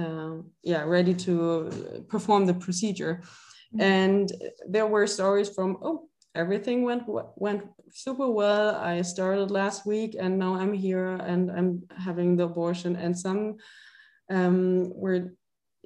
[0.00, 0.34] uh,
[0.72, 1.34] yeah, ready to
[2.12, 3.14] perform the procedure.
[3.22, 3.80] Mm-hmm.
[4.04, 4.26] And
[4.74, 5.98] there were stories from, oh,
[6.42, 7.02] everything went
[7.46, 7.62] went
[8.04, 8.64] super well.
[8.92, 11.70] I started last week, and now I'm here, and I'm
[12.06, 13.42] having the abortion, and some
[14.32, 15.34] um, were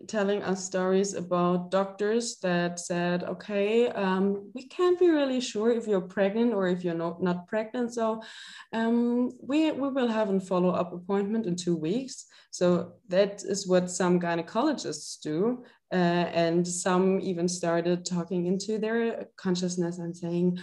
[0.09, 5.87] telling us stories about doctors that said, okay, um, we can't be really sure if
[5.87, 7.95] you're pregnant or if you're not, not pregnant.
[7.95, 8.23] So
[8.73, 12.27] um, we, we will have a follow-up appointment in two weeks.
[12.51, 15.65] So that is what some gynecologists do.
[15.93, 20.59] Uh, and some even started talking into their consciousness and saying,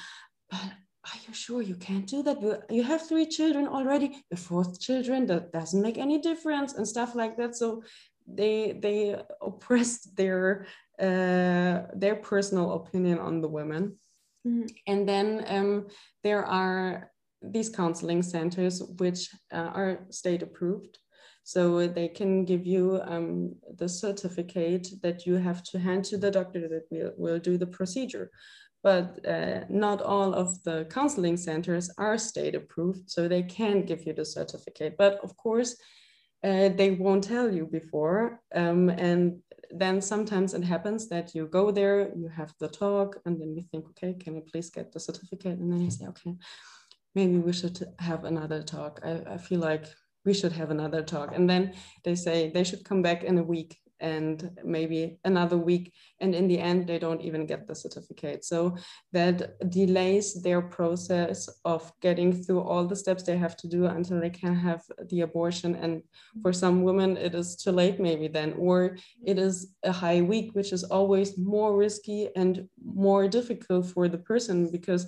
[0.51, 0.69] but
[1.06, 2.66] are you sure you can't do that?
[2.70, 7.14] You have three children already, a fourth children, that doesn't make any difference and stuff
[7.14, 7.56] like that.
[7.56, 7.84] So
[8.26, 10.66] they they oppressed their
[10.99, 13.97] uh, their personal opinion on the women.
[14.47, 14.68] Mm-hmm.
[14.88, 15.88] And then um,
[16.24, 20.97] there are these counseling centers which uh, are state approved.
[21.45, 26.32] So they can give you um, the certificate that you have to hand to the
[26.32, 28.32] doctor that will, will do the procedure
[28.84, 34.05] but uh, not all of the counseling centers are state approved, so they can give
[34.05, 34.95] you the certificate.
[34.97, 35.77] But of course,
[36.43, 38.41] uh, they won't tell you before.
[38.53, 39.39] Um, and
[39.71, 43.63] then sometimes it happens that you go there, you have the talk, and then you
[43.71, 45.57] think, okay, can I please get the certificate?
[45.59, 46.36] And then you say, okay,
[47.15, 48.99] maybe we should have another talk.
[49.03, 49.86] I, I feel like
[50.25, 51.34] we should have another talk.
[51.34, 51.73] And then
[52.03, 56.47] they say they should come back in a week and maybe another week and in
[56.47, 58.43] the end they don't even get the certificate.
[58.43, 58.76] So
[59.14, 64.20] that delays their process of getting through all the steps they have to do until
[64.20, 65.76] they can have the abortion.
[65.76, 66.04] And
[66.41, 70.51] for some women it is too late maybe then or it is a high week
[70.54, 75.08] which is always more risky and more difficult for the person because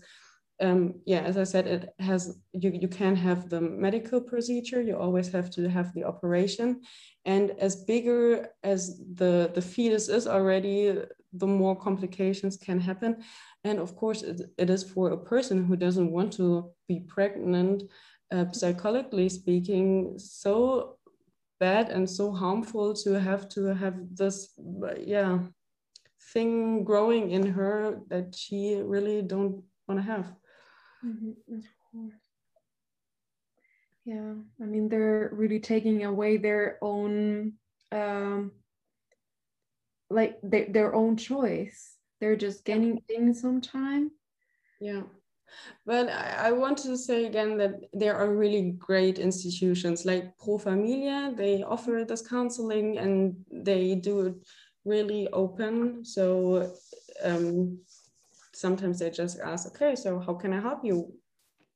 [0.62, 4.82] um, yeah, as I said, it has you you can have the medical procedure.
[4.82, 6.82] You always have to have the operation,
[7.26, 10.95] and as bigger as the, the fetus is already,
[11.34, 13.23] the more complications can happen.
[13.63, 17.84] And of course, it, it is for a person who doesn't want to be pregnant,
[18.32, 20.97] uh, psychologically speaking, so
[21.59, 24.53] bad and so harmful to have to have this,
[24.99, 25.39] yeah,
[26.34, 30.36] thing growing in her that she really don't want to have.
[31.03, 32.24] Mm -hmm, of course
[34.06, 37.53] yeah i mean they're really taking away their own
[37.91, 38.51] um
[40.10, 44.12] like they, their own choice they're just getting things some time
[44.80, 45.01] yeah
[45.86, 50.58] But I, I want to say again that there are really great institutions like Pro
[50.60, 51.34] Familia.
[51.36, 54.36] They offer this counseling and they do it
[54.86, 56.03] really open.
[56.06, 56.26] So
[57.24, 57.80] um,
[58.53, 61.14] sometimes they just ask, okay, so how can I help you?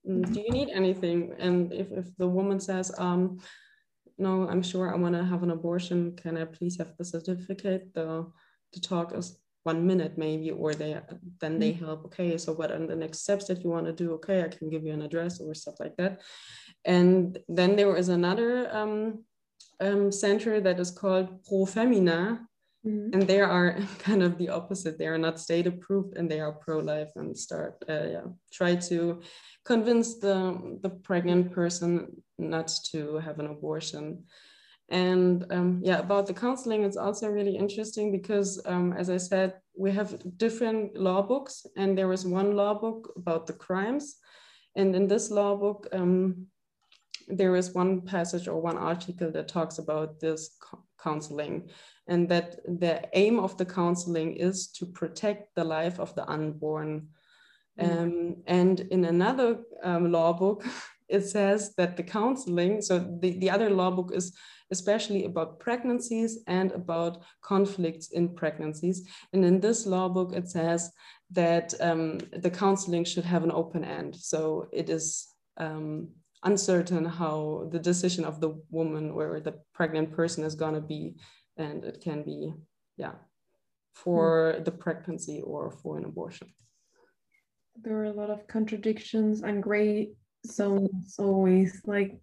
[0.09, 1.33] Mm, do you need anything?
[1.39, 3.39] And if, if the woman says, um,
[4.17, 7.93] no, I'm sure I want to have an abortion, can I please have the certificate?
[7.93, 8.25] The,
[8.73, 10.97] the talk is one minute maybe, or they
[11.39, 11.79] then they mm.
[11.79, 14.13] help, okay, so what are the next steps that you want to do?
[14.13, 16.21] Okay, I can give you an address or stuff like that.
[16.85, 19.25] And then there is another um,
[19.79, 22.47] um, center that is called Pro Femina,
[22.85, 23.13] Mm-hmm.
[23.13, 24.97] And they are kind of the opposite.
[24.97, 28.75] They are not state approved and they are pro life and start, uh, yeah, try
[28.75, 29.21] to
[29.65, 34.23] convince the, the pregnant person not to have an abortion.
[34.91, 39.53] And um, yeah, about the counseling, it's also really interesting because, um, as I said,
[39.77, 44.15] we have different law books, and there is one law book about the crimes.
[44.75, 46.47] And in this law book, um,
[47.29, 50.57] there is one passage or one article that talks about this
[51.01, 51.69] counseling
[52.07, 57.07] and that the aim of the counseling is to protect the life of the unborn.
[57.79, 58.01] Mm.
[58.01, 60.65] Um, and in another um, law book,
[61.07, 64.35] it says that the counseling, so the, the other law book is
[64.71, 69.07] especially about pregnancies and about conflicts in pregnancies.
[69.33, 70.91] And in this law book, it says
[71.31, 74.15] that um, the counseling should have an open end.
[74.15, 75.27] So it is
[75.57, 76.09] um,
[76.43, 81.15] uncertain how the decision of the woman or the pregnant person is going to be
[81.57, 82.53] and it can be
[82.97, 83.15] yeah
[83.93, 84.65] for mm.
[84.65, 86.47] the pregnancy or for an abortion.
[87.81, 90.11] There are a lot of contradictions and gray
[90.47, 92.17] zones always like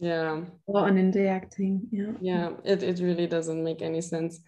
[0.00, 0.40] yeah.
[0.66, 2.12] Well and in the acting yeah.
[2.20, 4.40] Yeah it, it really doesn't make any sense.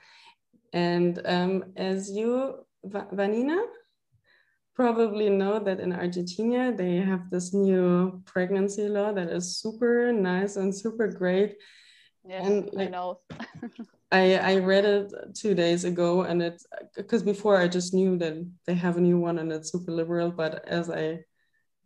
[0.73, 3.63] And um, as you vanina
[4.75, 10.57] probably know that in argentina they have this new pregnancy law that is super nice
[10.57, 11.57] and super great.
[12.25, 13.21] Yes, and like, I know.
[14.13, 16.67] I I read it two days ago, and it's
[16.97, 18.35] because before I just knew that
[18.67, 21.25] they have a new one and it's super liberal, but as I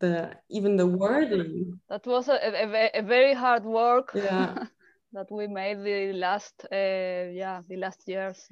[0.01, 1.80] the even the wording.
[1.89, 4.66] That was a, a, a very hard work yeah.
[5.12, 8.49] that we made the last uh, yeah the last years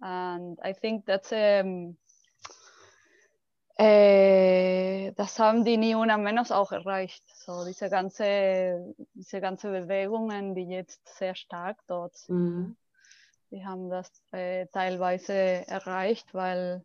[0.00, 1.96] and i think that's um
[3.78, 7.22] äh, das haben die Ni Una Menos auch erreicht.
[7.34, 12.76] So diese ganze, diese ganze Bewegungen, die jetzt sehr stark dort sind, mhm.
[13.50, 16.84] die haben das äh, teilweise erreicht, weil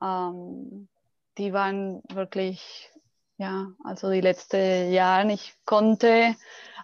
[0.00, 0.88] ähm,
[1.36, 2.90] die waren wirklich,
[3.36, 6.36] ja, also die letzten Jahre, ich konnte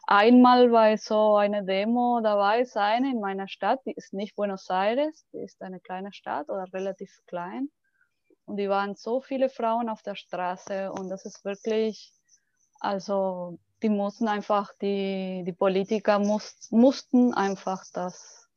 [0.08, 5.24] einmal bei so einer Demo dabei sein in meiner Stadt, die ist nicht Buenos Aires,
[5.32, 7.70] die ist eine kleine Stadt oder relativ klein.
[8.46, 12.12] Und die waren so viele Frauen auf der Straße und das ist wirklich,
[12.80, 18.48] also die mussten einfach, die, die Politiker muss, mussten einfach das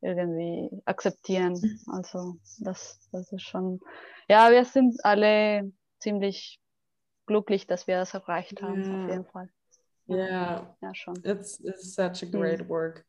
[0.00, 1.54] irgendwie akzeptieren.
[1.54, 1.80] Mhm.
[1.92, 3.80] Also das, das ist schon,
[4.28, 6.60] ja, wir sind alle ziemlich
[7.26, 9.04] glücklich, dass wir das erreicht haben, yeah.
[9.04, 9.48] auf jeden Fall.
[10.06, 11.16] Yeah, ja, schon.
[11.24, 12.68] It's, it's such a great mm.
[12.68, 13.06] work.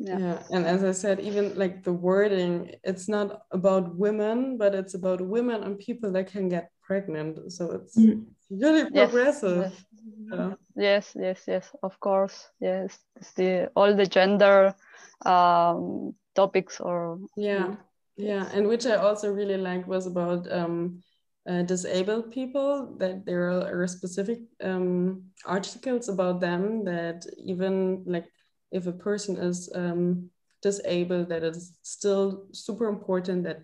[0.00, 0.18] Yeah.
[0.18, 4.94] yeah and as i said even like the wording it's not about women but it's
[4.94, 8.24] about women and people that can get pregnant so it's mm.
[8.50, 9.84] really progressive yes.
[10.32, 10.54] Yeah.
[10.74, 14.74] yes yes yes of course yes it's the all the gender
[15.26, 17.74] um topics or yeah
[18.16, 21.02] yeah and which i also really liked was about um
[21.48, 28.26] uh, disabled people that there are specific um, articles about them that even like
[28.70, 30.30] if a person is um,
[30.62, 33.62] disabled, that is still super important that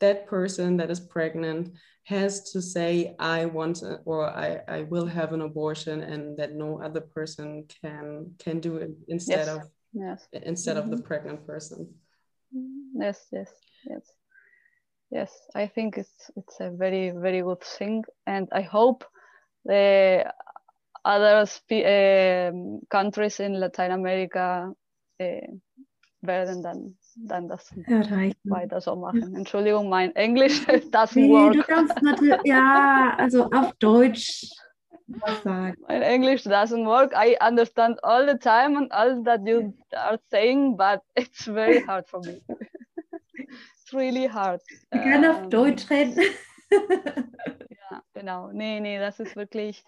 [0.00, 1.72] that person that is pregnant
[2.04, 6.80] has to say i want or I, I will have an abortion and that no
[6.80, 9.48] other person can can do it instead yes.
[9.48, 10.28] of yes.
[10.32, 10.84] instead mm -hmm.
[10.84, 11.08] of the mm-hmm.
[11.08, 11.80] pregnant person
[13.02, 13.50] yes yes
[13.90, 14.06] yes
[15.10, 19.04] yes i think it's it's a very very good thing and i hope
[19.64, 19.84] the
[21.06, 24.74] other um, countries in Latin America
[25.18, 25.48] äh,
[26.20, 28.36] werden dann, dann das Erreichen.
[28.44, 29.32] weiter so machen.
[29.32, 29.38] Ja.
[29.38, 31.54] Entschuldigung, mein Englisch doesn't nee, work.
[31.54, 34.50] Du kannst natürlich, ja, also auf Deutsch
[35.44, 35.76] sagen.
[35.88, 37.12] My English doesn't work.
[37.14, 42.08] I understand all the time and all that you are saying, but it's very hard
[42.08, 42.42] for me.
[43.12, 44.60] it's really hard.
[44.90, 46.20] Wir können um, auf ähm, Deutsch reden.
[46.70, 48.50] ja, genau.
[48.52, 49.84] Nee, nee, das ist wirklich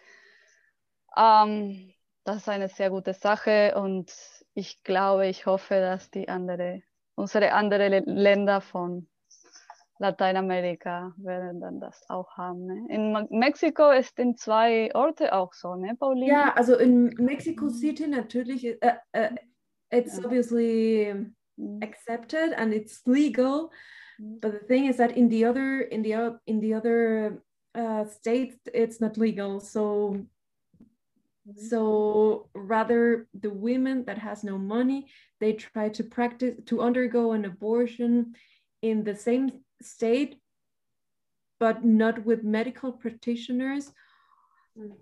[1.16, 1.92] ähm,
[2.24, 4.12] das ist eine sehr gute Sache und
[4.54, 6.82] ich glaube, ich hoffe, dass die andere,
[7.14, 9.08] unsere anderen Länder von
[9.98, 12.66] Lateinamerika werden dann das auch haben.
[12.66, 12.86] Ne?
[12.88, 16.28] In Mexiko ist in zwei Orte auch so, ne, Pauline?
[16.28, 17.70] Ja, also in Mexico mhm.
[17.70, 19.34] City natürlich, uh, uh,
[19.90, 20.24] it's yeah.
[20.24, 21.14] obviously
[21.56, 21.82] mm.
[21.82, 23.70] accepted and it's legal.
[24.20, 24.40] Mm.
[24.40, 27.42] But the thing is that in the other in the in the other
[27.74, 29.60] uh, states, it's not legal.
[29.60, 30.26] So.
[31.56, 35.06] So rather the women that has no money,
[35.40, 38.34] they try to practice to undergo an abortion
[38.82, 40.36] in the same state,
[41.58, 43.92] but not with medical practitioners.
[44.78, 44.92] Mm.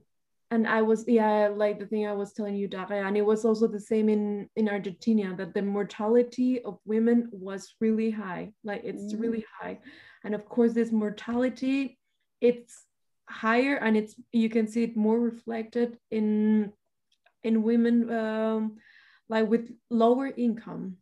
[0.52, 3.44] And I was, yeah, like the thing I was telling you, Daria, and it was
[3.44, 8.52] also the same in, in Argentina, that the mortality of women was really high.
[8.62, 9.20] Like it's mm.
[9.20, 9.80] really high.
[10.22, 11.98] And of course, this mortality,
[12.40, 12.85] it's
[13.28, 16.72] higher and it's you can see it more reflected in
[17.42, 18.76] in women um,
[19.28, 20.96] like with lower income.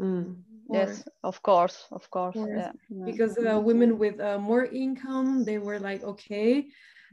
[0.00, 0.36] Mm
[0.70, 2.70] yes of course of course yeah
[3.04, 6.66] because uh, women with uh, more income they were like okay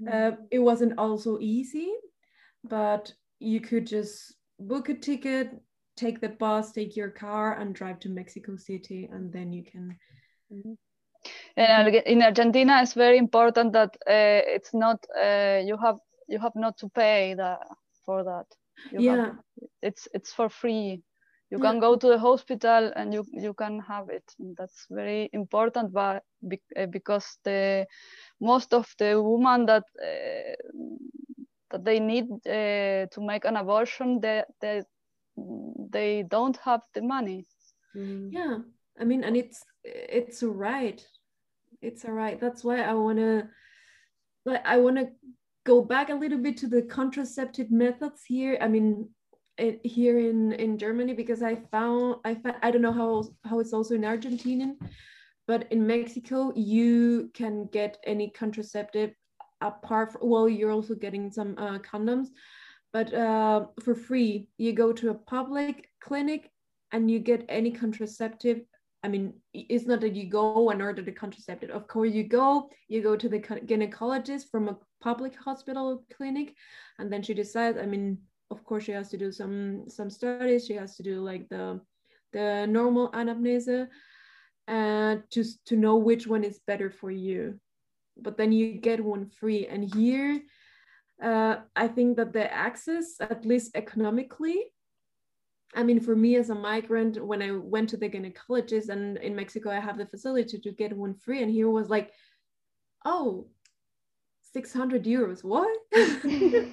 [0.07, 0.43] uh, mm-hmm.
[0.51, 1.93] it wasn't also easy
[2.63, 5.51] but you could just book a ticket
[5.95, 9.97] take the bus take your car and drive to mexico city and then you can
[10.51, 10.73] mm-hmm.
[11.57, 16.55] And in argentina it's very important that uh, it's not uh, you have you have
[16.55, 17.59] not to pay that
[18.05, 18.45] for that.
[18.91, 19.15] You yeah.
[19.15, 19.35] have,
[19.81, 21.03] it's it's for free.
[21.51, 24.23] You can go to the hospital and you you can have it.
[24.39, 26.23] And that's very important but
[26.75, 27.85] eh, because the
[28.41, 30.55] most of the women that uh,
[31.71, 34.83] that they need uh, to make an abortion they, they
[35.91, 37.45] they don't have the money.
[37.95, 38.29] Mm.
[38.31, 38.57] yeah.
[38.99, 41.05] I mean and it's it's a right
[41.81, 43.47] it's all right that's why i want to
[44.45, 45.07] like i want to
[45.65, 49.07] go back a little bit to the contraceptive methods here i mean
[49.57, 53.59] it, here in in Germany because I found I found, I don't know how how
[53.59, 54.75] it's also in Argentinian,
[55.47, 59.13] but in Mexico you can get any contraceptive
[59.61, 62.27] apart from, well you're also getting some uh, condoms,
[62.91, 66.51] but uh, for free you go to a public clinic
[66.91, 68.61] and you get any contraceptive.
[69.05, 71.69] I mean, it's not that you go and order the contraceptive.
[71.69, 76.55] Of course, you go, you go to the gynecologist from a public hospital clinic,
[76.97, 77.77] and then she decides.
[77.77, 78.17] I mean,
[78.51, 81.79] of course she has to do some some studies she has to do like the
[82.33, 83.87] the normal anamnesis
[84.67, 87.59] and just to know which one is better for you
[88.17, 90.41] but then you get one free and here
[91.23, 94.59] uh, i think that the access at least economically
[95.73, 99.35] i mean for me as a migrant when i went to the gynecologist and in
[99.35, 102.11] mexico i have the facility to get one free and here was like
[103.05, 103.47] oh
[104.53, 105.67] 600 euros what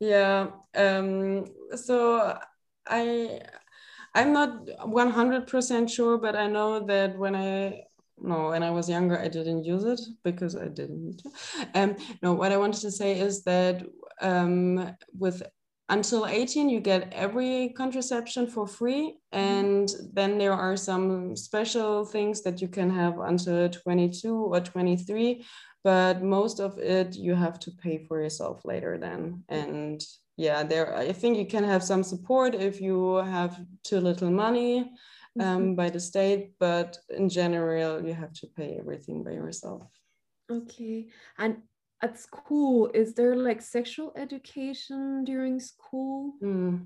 [0.00, 0.48] Yeah.
[0.74, 1.44] Um,
[1.76, 2.38] so
[2.86, 3.40] I
[4.14, 7.84] I'm not 100% sure, but I know that when I
[8.22, 11.22] no when I was younger I didn't use it because I didn't.
[11.74, 13.82] Um, no, what I wanted to say is that
[14.20, 15.42] um, with
[15.90, 22.42] until 18 you get every contraception for free and then there are some special things
[22.42, 25.44] that you can have until 22 or 23
[25.84, 29.42] but most of it you have to pay for yourself later then.
[29.48, 30.00] And
[30.36, 34.78] yeah there i think you can have some support if you have too little money
[35.38, 35.74] um, mm-hmm.
[35.74, 39.82] by the state but in general you have to pay everything by yourself.
[40.50, 41.06] Okay.
[41.38, 41.58] And
[42.02, 46.80] at school is there like sexual education during school mm.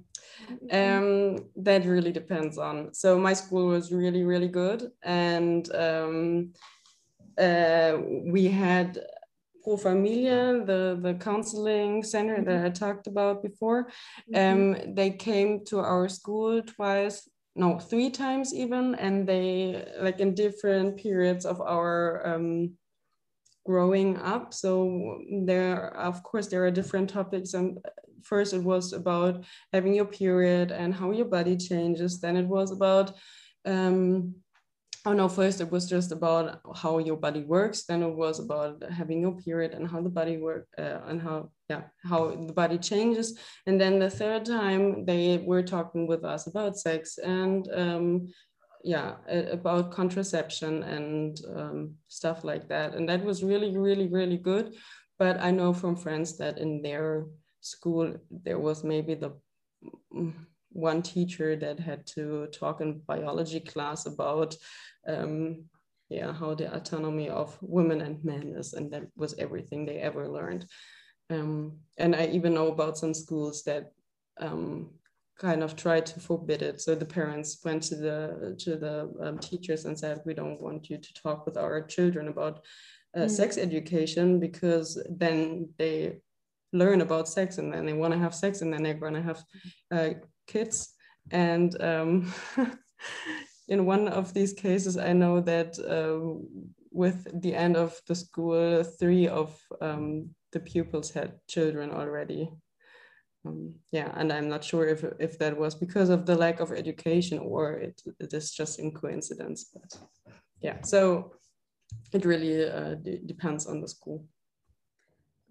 [0.73, 6.53] um, that really depends on so my school was really really good and um,
[7.39, 7.97] uh,
[8.27, 8.99] we had
[9.65, 12.47] Pro Familia, the, the counseling center mm -hmm.
[12.47, 13.81] that I talked about before.
[13.83, 14.53] Mm -hmm.
[14.53, 20.35] um, they came to our school twice, no, three times even, and they like in
[20.35, 22.77] different periods of our um,
[23.65, 24.55] growing up.
[24.55, 27.55] So there, of course, there are different topics.
[27.55, 27.79] And
[28.23, 32.21] first, it was about having your period and how your body changes.
[32.21, 33.13] Then it was about
[33.65, 34.35] um,
[35.07, 38.83] oh no first it was just about how your body works then it was about
[38.91, 42.79] having your period and how the body work uh, and how yeah how the body
[42.79, 48.29] changes and then the third time they were talking with us about sex and um,
[48.85, 49.15] yeah
[49.51, 52.95] about contraception and um, stuff like that.
[52.95, 54.77] And that was really really really good.
[55.19, 57.27] But i know from friends that in their
[57.61, 59.33] school there was maybe the
[60.15, 60.35] mm,
[60.71, 64.55] one teacher that had to talk in biology class about
[65.07, 65.65] um,
[66.11, 68.75] yeah how the autonomy of women and men is.
[68.75, 70.67] And that was everything they ever learned.
[71.31, 73.93] Um, and i even know about some schools that
[74.39, 74.91] um,
[75.39, 76.81] kind of tried to forbid it.
[76.81, 80.91] So the parents went to the to the um, teachers and said, "We don't want
[80.91, 82.61] you to talk with our children about
[83.17, 83.31] uh, mm.
[83.31, 86.19] sex education because then they
[86.73, 89.23] learn about sex and then they want to have sex and then they're going to
[89.23, 89.45] have
[89.91, 90.11] uh,
[90.47, 90.95] kids."
[91.31, 92.33] And um,
[93.69, 96.39] in one of these cases, I know that uh,
[96.93, 102.51] with the end of the school, three of um, the pupils had children already
[103.45, 106.73] um, yeah and i'm not sure if, if that was because of the lack of
[106.73, 109.99] education or it, it is just in coincidence but
[110.61, 111.33] yeah so
[112.13, 112.95] it really uh,
[113.27, 114.25] depends on the school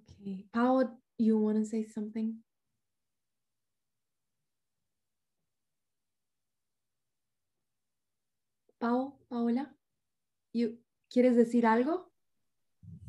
[0.02, 0.84] okay paul
[1.18, 2.36] you want to say something
[8.84, 9.74] Pau, Paola,
[10.52, 10.78] you,
[11.10, 12.12] ¿quieres decir algo?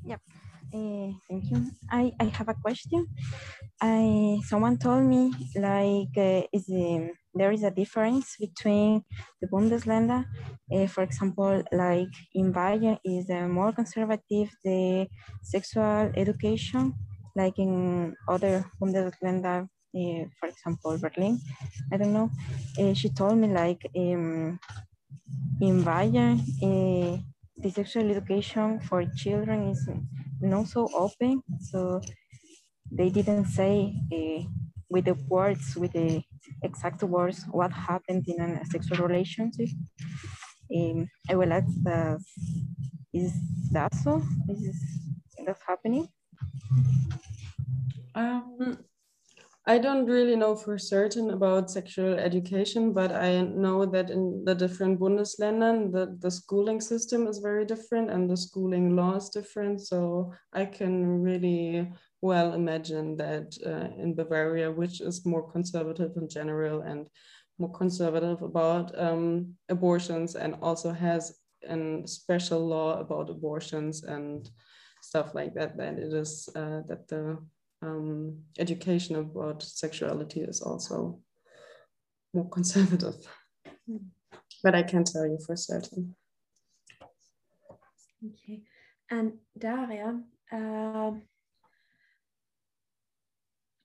[0.05, 0.21] Yep.
[0.75, 1.71] Uh, thank you.
[1.91, 3.07] I, I have a question.
[3.81, 5.23] I someone told me
[5.57, 9.05] like uh, is the, there is a difference between
[9.41, 10.25] the Bundesländer.
[10.75, 15.09] Uh, for example, like in Bayern is more conservative the
[15.43, 16.95] sexual education,
[17.37, 19.69] like in other Bundesländer,
[20.41, 21.39] for example Berlin.
[21.93, 22.31] I don't know.
[22.95, 24.59] She told me like um,
[25.61, 26.39] in Bayern
[27.57, 29.89] the sexual education for children is
[30.45, 31.43] not so open.
[31.61, 32.01] So
[32.91, 34.45] they didn't say uh,
[34.89, 36.23] with the words, with the
[36.63, 39.69] exact words, what happened in a sexual relationship.
[40.75, 42.17] Um, I will ask, uh,
[43.13, 43.33] is
[43.73, 44.23] that so?
[44.49, 44.77] Is
[45.47, 46.09] that happening?
[48.15, 48.79] Um,
[49.67, 54.55] I don't really know for certain about sexual education, but I know that in the
[54.55, 59.81] different Bundesländern, the, the schooling system is very different and the schooling law is different.
[59.81, 61.91] So I can really
[62.21, 67.07] well imagine that uh, in Bavaria, which is more conservative in general and
[67.59, 74.51] more conservative about um, abortions and also has a special law about abortions and
[75.01, 77.39] stuff like that, that it is uh, that the
[77.85, 81.21] um, education about sexuality is also
[82.33, 83.17] more conservative.
[84.63, 86.17] But I can't tell you for certain.
[88.27, 88.63] Okay.
[89.11, 90.21] And Daria,
[90.51, 91.13] uh,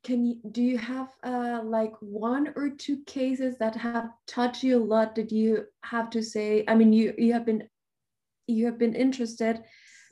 [0.03, 4.81] can you do you have uh, like one or two cases that have touched you
[4.81, 6.63] a lot that you have to say?
[6.67, 7.67] I mean, you you have been
[8.47, 9.61] you have been interested,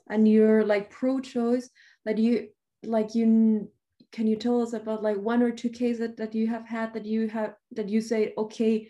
[0.10, 1.70] and you're like pro-choice.
[2.06, 2.50] That you
[2.84, 3.72] like you
[4.12, 6.94] can you tell us about like one or two cases that that you have had
[6.94, 8.90] that you have that you say okay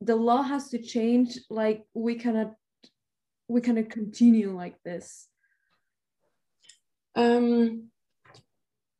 [0.00, 2.54] the law has to change like we cannot
[3.48, 5.28] we cannot continue like this
[7.16, 7.90] um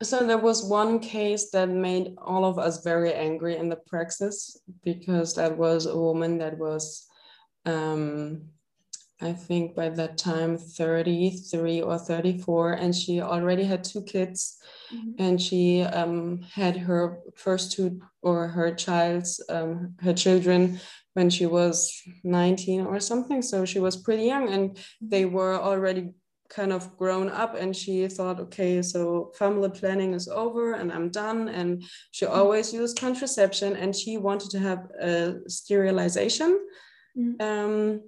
[0.02, 4.58] so there was one case that made all of us very angry in the praxis
[4.82, 7.06] because that was a woman that was
[7.66, 8.42] um
[9.22, 14.58] I think by that time 33 or 34, and she already had two kids.
[14.94, 15.10] Mm-hmm.
[15.18, 20.80] And she um, had her first two or her child's, um, her children
[21.14, 23.42] when she was 19 or something.
[23.42, 25.34] So she was pretty young, and they mm-hmm.
[25.34, 26.12] were already
[26.48, 31.08] kind of grown up and she thought okay so family planning is over and i'm
[31.08, 32.34] done and she mm-hmm.
[32.34, 36.58] always used contraception and she wanted to have a sterilization
[37.16, 37.40] mm-hmm.
[37.40, 38.00] um,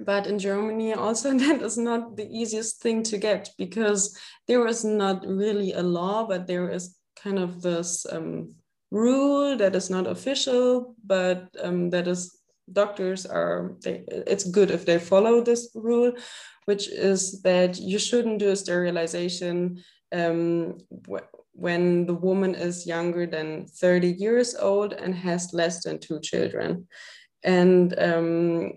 [0.00, 4.84] but in Germany also that is not the easiest thing to get because there is
[4.84, 8.54] not really a law, but there is kind of this um,
[8.90, 12.38] rule that is not official, but um, that is
[12.72, 16.12] doctors are they, it's good if they follow this rule,
[16.64, 19.82] which is that you shouldn't do a sterilization
[20.12, 20.78] um,
[21.52, 26.86] when the woman is younger than 30 years old and has less than two children.
[27.42, 28.72] And um,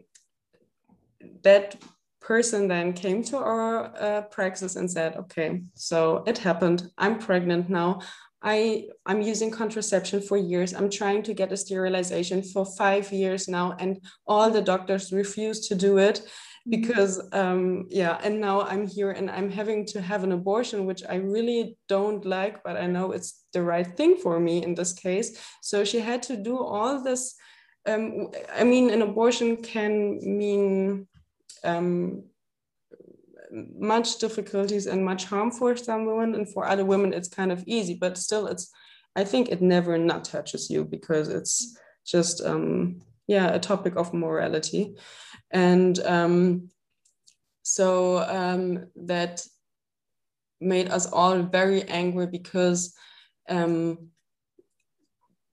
[1.43, 1.75] that
[2.21, 6.91] person then came to our uh, praxis and said, okay, so it happened.
[6.97, 8.01] I'm pregnant now.
[8.41, 10.73] I, I'm using contraception for years.
[10.73, 15.67] I'm trying to get a sterilization for five years now, and all the doctors refuse
[15.67, 16.21] to do it
[16.69, 21.01] because, um, yeah, and now I'm here and I'm having to have an abortion, which
[21.07, 24.93] I really don't like, but I know it's the right thing for me in this
[24.93, 25.39] case.
[25.61, 27.35] So she had to do all this.
[27.87, 31.07] Um, I mean, an abortion can mean
[31.63, 32.23] um,
[33.51, 37.63] much difficulties and much harm for some women and for other women it's kind of
[37.65, 38.69] easy but still it's
[39.15, 41.77] i think it never not touches you because it's
[42.07, 44.95] just um, yeah a topic of morality.
[45.51, 46.69] And um,
[47.63, 49.45] so um, that
[50.59, 52.95] made us all very angry because
[53.49, 54.09] um,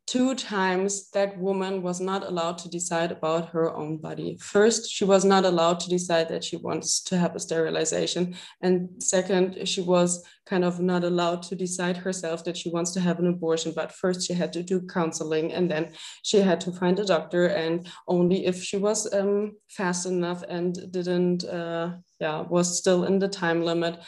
[0.06, 4.36] two times that woman was not allowed to decide about her own body.
[4.40, 8.36] First, she was not allowed to decide that she wants to have a sterilization.
[8.60, 13.00] And second, she was kind of not allowed to decide herself that she wants to
[13.00, 13.72] have an abortion.
[13.74, 15.92] But first, she had to do counseling and then
[16.22, 17.46] she had to find a doctor.
[17.46, 23.18] And only if she was um, fast enough and didn't, uh, yeah, was still in
[23.18, 24.00] the time limit.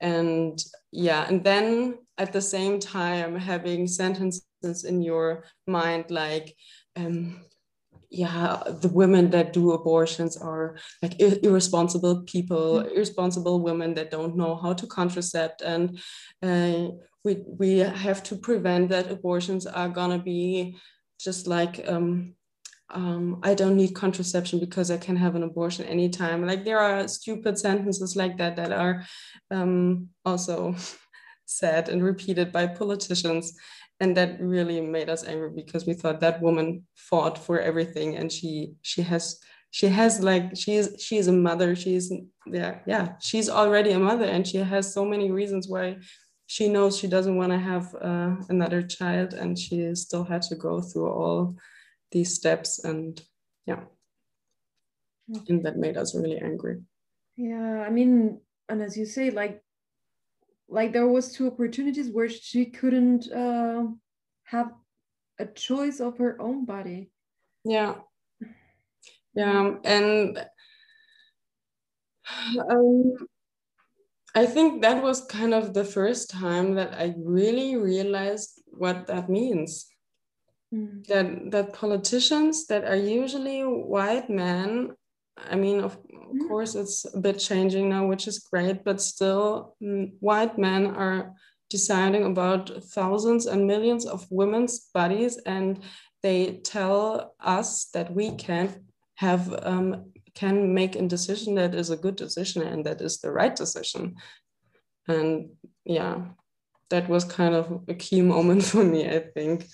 [0.00, 0.58] And
[0.92, 6.54] yeah, and then at the same time, having sentences in your mind like
[6.96, 7.44] um,
[8.14, 12.94] yeah the women that do abortions are like ir irresponsible people mm-hmm.
[12.94, 15.98] irresponsible women that don't know how to contracept and
[16.42, 16.88] uh,
[17.24, 20.76] we we have to prevent that abortions are gonna be
[21.18, 22.34] just like um,
[22.94, 26.46] um, I don't need contraception because I can have an abortion anytime.
[26.46, 29.04] Like there are stupid sentences like that that are
[29.50, 30.74] um, also
[31.46, 33.52] said and repeated by politicians
[34.00, 38.32] and that really made us angry because we thought that woman fought for everything and
[38.32, 39.38] she she has
[39.70, 42.12] she has like she's she's a mother she's
[42.46, 45.96] yeah yeah she's already a mother and she has so many reasons why
[46.46, 50.54] she knows she doesn't want to have uh, another child and she still had to
[50.54, 51.56] go through all
[52.14, 53.20] these steps and
[53.66, 53.84] yeah.
[55.34, 55.44] Okay.
[55.48, 56.80] and that made us really angry.
[57.36, 59.60] Yeah i mean and as you say like
[60.68, 63.84] like there was two opportunities where she couldn't uh,
[64.44, 64.72] have
[65.38, 67.10] a choice of her own body.
[67.64, 67.96] Yeah.
[69.34, 70.38] Yeah and
[72.70, 73.14] um,
[74.34, 79.28] i think that was kind of the first time that i really realized what that
[79.28, 79.86] means
[80.72, 81.06] mm.
[81.06, 84.94] that that politicians that are usually white men
[85.36, 89.76] I mean, of, of course, it's a bit changing now, which is great, but still,
[89.82, 91.34] mm, white men are
[91.70, 95.80] deciding about thousands and millions of women's bodies, and
[96.22, 98.78] they tell us that we can't
[99.16, 103.30] have um, can make a decision that is a good decision and that is the
[103.30, 104.16] right decision.
[105.06, 105.50] And
[105.84, 106.22] yeah,
[106.90, 109.66] that was kind of a key moment for me, I think.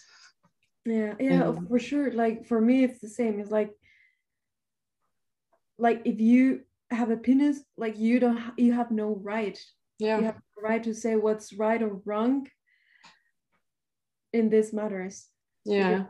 [0.87, 2.11] Yeah, yeah, um, for sure.
[2.13, 3.39] Like for me, it's the same.
[3.39, 3.71] It's like
[5.81, 6.61] like if you
[6.91, 9.59] have a penis like you don't you have no right
[9.99, 12.47] yeah you have the right to say what's right or wrong
[14.33, 15.29] in these matters
[15.65, 16.05] yeah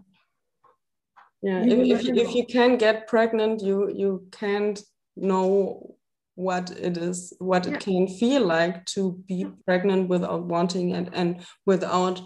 [1.43, 4.81] yeah if, if, if you can get pregnant you you can't
[5.16, 5.95] know
[6.35, 7.75] what it is what yeah.
[7.75, 12.21] it can feel like to be pregnant without wanting it and without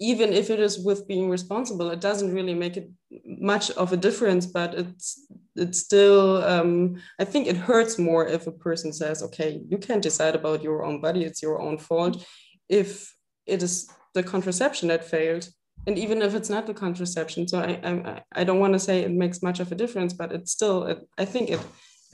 [0.00, 2.90] even if it is with being responsible it doesn't really make it
[3.24, 5.26] much of a difference but it's
[5.56, 10.02] it's still um, i think it hurts more if a person says okay you can't
[10.02, 12.24] decide about your own body it's your own fault.
[12.68, 13.14] If
[13.46, 15.48] it is the contraception that failed
[15.86, 19.00] and even if it's not the contraception so i i, I don't want to say
[19.00, 21.60] it makes much of a difference but it's still it, i think it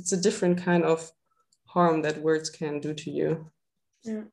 [0.01, 1.11] it's a different kind of
[1.67, 3.51] harm that words can do to you.
[4.03, 4.25] Yeah.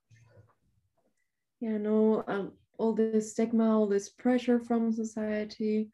[1.60, 5.90] Yeah no um, all this stigma all this pressure from society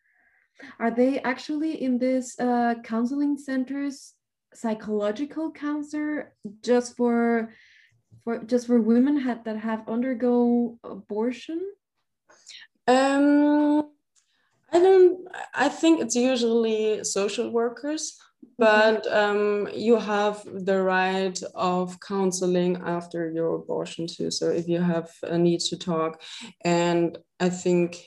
[0.79, 4.13] are they actually in this uh, counseling centers
[4.53, 7.49] psychological counselor just for
[8.23, 11.61] for just for women that have undergo abortion?
[12.87, 13.89] Um,
[14.71, 15.27] I don't.
[15.53, 18.17] I think it's usually social workers,
[18.57, 24.31] but um, you have the right of counseling after your abortion too.
[24.31, 26.21] So if you have a need to talk,
[26.63, 28.05] and I think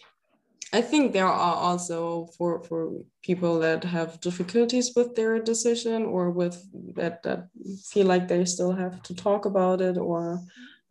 [0.73, 2.93] I think there are also for for
[3.23, 6.57] people that have difficulties with their decision or with
[6.97, 7.49] that that
[7.91, 10.41] feel like they still have to talk about it or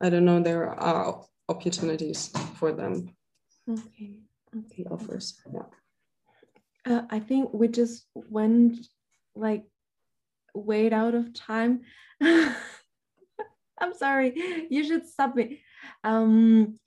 [0.01, 3.15] I don't know there are opportunities for them.
[3.69, 4.15] Okay.
[4.57, 4.85] Okay.
[4.89, 5.41] offers.
[5.53, 5.67] Yeah.
[6.85, 8.87] Uh, I think we just went
[9.35, 9.63] like
[10.53, 11.81] way out of time.
[12.21, 14.33] I'm sorry.
[14.69, 15.61] You should stop me.
[16.03, 16.79] Um,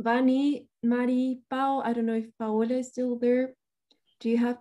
[0.00, 3.54] Vani, Mari, Pao, I don't know if Paola is still there.
[4.20, 4.58] Do you have,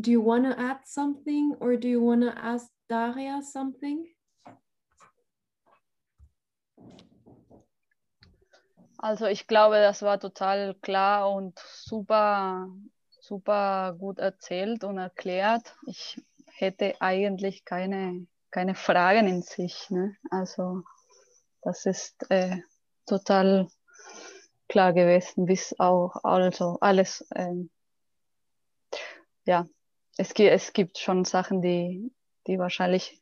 [0.00, 4.06] do you want to add something or do you want to ask Daria something?
[8.98, 12.68] Also ich glaube, das war total klar und super,
[13.20, 15.76] super gut erzählt und erklärt.
[15.86, 16.22] Ich
[16.56, 19.90] hätte eigentlich keine, keine Fragen in sich.
[19.90, 20.16] Ne?
[20.30, 20.82] Also
[21.62, 22.58] das ist äh,
[23.06, 23.68] total
[24.68, 27.70] klar gewesen, bis auch also alles, ähm,
[29.44, 29.66] ja,
[30.16, 32.12] es, es gibt schon Sachen, die,
[32.46, 33.20] die wahrscheinlich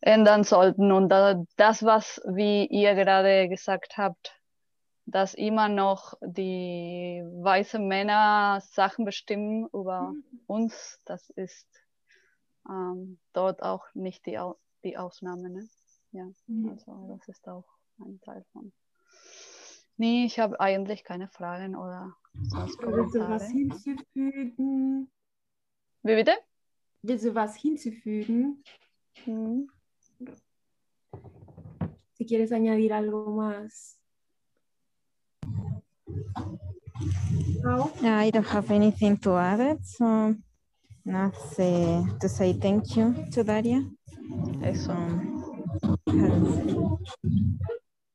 [0.00, 0.92] ändern sollten.
[0.92, 4.34] Und da, das, was, wie ihr gerade gesagt habt,
[5.06, 10.24] dass immer noch die weißen Männer Sachen bestimmen über mhm.
[10.46, 11.00] uns.
[11.04, 11.68] Das ist
[12.68, 14.38] ähm, dort auch nicht die,
[14.84, 15.50] die Ausnahme.
[15.50, 15.68] Ne?
[16.12, 16.70] Ja, mhm.
[16.70, 17.66] also das ist auch
[18.00, 18.72] ein Teil von.
[19.96, 22.14] Nee, ich habe eigentlich keine Fragen oder
[22.48, 25.10] sonst Willst du was hinzufügen?
[26.02, 26.32] Wie bitte?
[27.02, 28.62] Willst du was hinzufügen?
[29.24, 29.70] Mhm.
[32.14, 33.98] Si quieres añadir algo más.
[37.64, 37.90] Oh.
[38.02, 40.34] I don't have anything to add, so
[41.06, 43.82] nothing to say thank you to Daria.
[44.62, 44.92] Eso.
[44.92, 45.36] Um,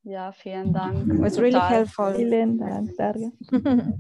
[0.03, 1.13] ja, vielen Dank.
[1.13, 2.13] It was really helpful.
[2.13, 3.31] Vielen Dank, Daria.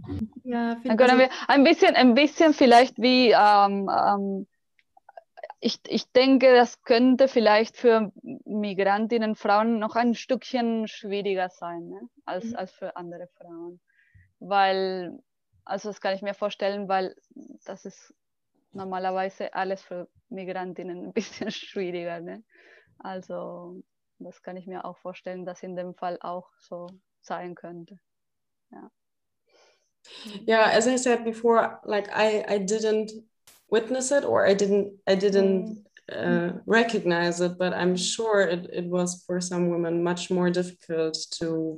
[0.43, 4.47] ja, Dann können wir ein bisschen, ein bisschen vielleicht wie ähm, ähm,
[5.61, 8.11] ich, ich denke, das könnte vielleicht für
[8.45, 12.01] Migrantinnen, Frauen noch ein Stückchen schwieriger sein ne?
[12.25, 12.55] als, mhm.
[12.55, 13.79] als für andere Frauen.
[14.39, 15.19] Weil,
[15.63, 17.15] also das kann ich mir vorstellen, weil
[17.63, 18.11] das ist
[18.73, 22.19] normalerweise alles für Migrantinnen ein bisschen schwieriger.
[22.19, 22.43] Ne?
[22.99, 23.81] Also
[24.19, 26.87] das kann ich mir auch vorstellen, dass in dem Fall auch so
[27.21, 27.99] sein könnte.
[28.71, 28.91] Ja.
[30.47, 33.11] Yeah, as I said before, like I, I didn't
[33.69, 36.55] witness it or I didn't I didn't mm.
[36.55, 41.17] uh, recognize it, but I'm sure it, it was for some women much more difficult
[41.39, 41.77] to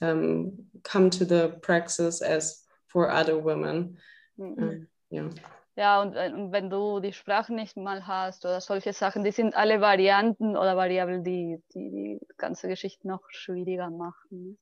[0.00, 0.52] um,
[0.82, 3.98] come to the praxis as for other women.
[4.36, 4.68] Mm -hmm.
[4.68, 5.30] uh, yeah.
[5.76, 9.56] Ja, und, und, wenn du die Sprache nicht mal hast oder solche Sachen, die sind
[9.56, 14.58] alle Varianten oder Variablen, die die, die ganze Geschichte noch schwieriger machen.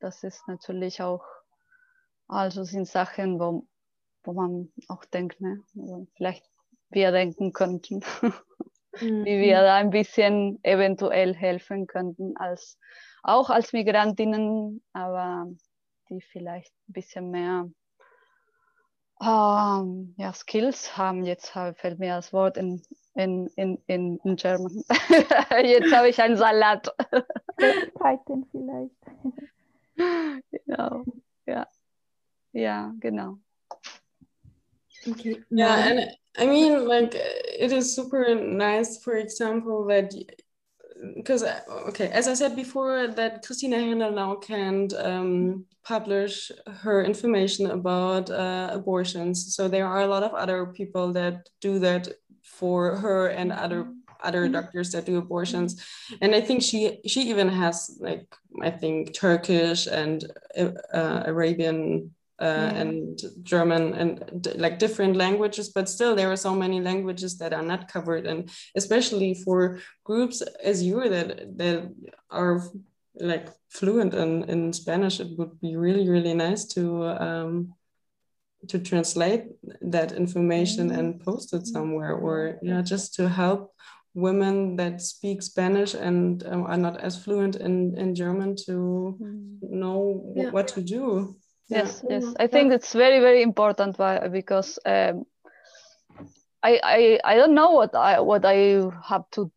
[0.00, 1.24] Das ist natürlich auch,
[2.26, 3.66] also sind Sachen, wo
[4.24, 6.48] wo man auch denkt, ne, also vielleicht
[6.90, 8.34] wir denken könnten, mhm.
[9.24, 12.78] wie wir da ein bisschen eventuell helfen könnten, als,
[13.22, 15.46] auch als Migrantinnen, aber
[16.08, 17.70] die vielleicht ein bisschen mehr
[19.22, 21.24] ähm, ja, Skills haben.
[21.24, 22.82] Jetzt fällt mir das Wort in,
[23.14, 24.84] in, in, in, in German.
[25.64, 26.94] Jetzt habe ich einen Salat.
[27.94, 28.90] Python vielleicht.
[30.50, 31.04] genau,
[31.46, 31.66] ja.
[32.52, 33.38] Ja, genau.
[35.08, 35.42] Okay.
[35.50, 36.00] Yeah, and
[36.38, 40.14] I mean, like, it is super nice, for example, that
[41.16, 46.50] because uh, okay, as I said before, that Kristina Hänel now can't um, publish
[46.82, 49.54] her information about uh, abortions.
[49.54, 52.08] So there are a lot of other people that do that
[52.42, 53.88] for her and other
[54.22, 54.52] other mm-hmm.
[54.52, 55.84] doctors that do abortions
[56.20, 58.26] and i think she she even has like
[58.62, 62.10] i think turkish and uh, arabian
[62.42, 67.52] uh, and German and like different languages, but still there are so many languages that
[67.52, 71.88] are not covered, and especially for groups as you that that
[72.30, 72.64] are
[73.14, 77.74] like fluent in, in Spanish, it would be really really nice to um,
[78.66, 79.44] to translate
[79.80, 83.72] that information and post it somewhere, or yeah, just to help
[84.14, 89.70] women that speak Spanish and um, are not as fluent in in German to mm.
[89.70, 90.50] know yeah.
[90.50, 91.36] what to do
[91.72, 92.34] yes yes.
[92.38, 95.24] I think it's very very important why, because um,
[96.62, 99.50] I, I i don't know what i what i have to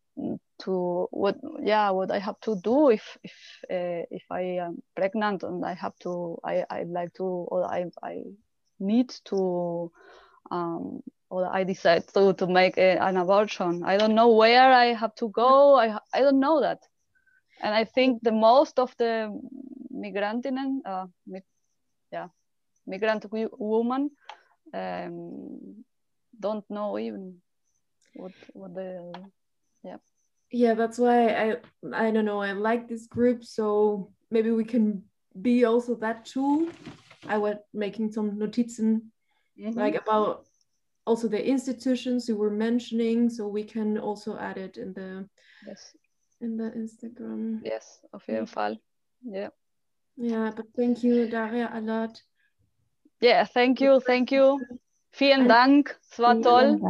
[0.60, 3.34] to what yeah what i have to do if if
[3.70, 7.84] uh, if i am pregnant and i have to i i like to or i
[8.02, 8.22] i
[8.80, 9.90] need to
[10.50, 13.82] um or i decide to to make a, an abortion.
[13.84, 15.74] I don't know where i have to go.
[15.74, 16.80] I i don't know that.
[17.62, 19.30] And i think the most of the
[19.92, 21.06] migrantinnen uh,
[22.16, 22.28] yeah,
[22.86, 23.24] migrant
[23.58, 24.10] woman
[24.74, 25.84] um,
[26.40, 27.36] don't know even
[28.14, 29.12] what what the
[29.82, 29.98] yeah.
[30.50, 31.56] Yeah that's why i
[31.92, 35.02] i don't know i like this group so maybe we can
[35.42, 36.68] be also that tool
[37.28, 38.90] i was making some notizen
[39.56, 39.84] mm -hmm.
[39.84, 40.46] like about
[41.04, 45.28] also the institutions you were mentioning so we can also add it in the
[45.66, 45.96] yes.
[46.40, 47.60] in the instagram.
[47.64, 48.76] Yes auf jeden fall
[49.22, 49.50] yeah
[50.16, 52.22] Yeah, but thank you, Daria, a lot.
[53.20, 54.60] Yeah, thank you, thank you.
[55.10, 56.80] Vielen Dank, es war toll.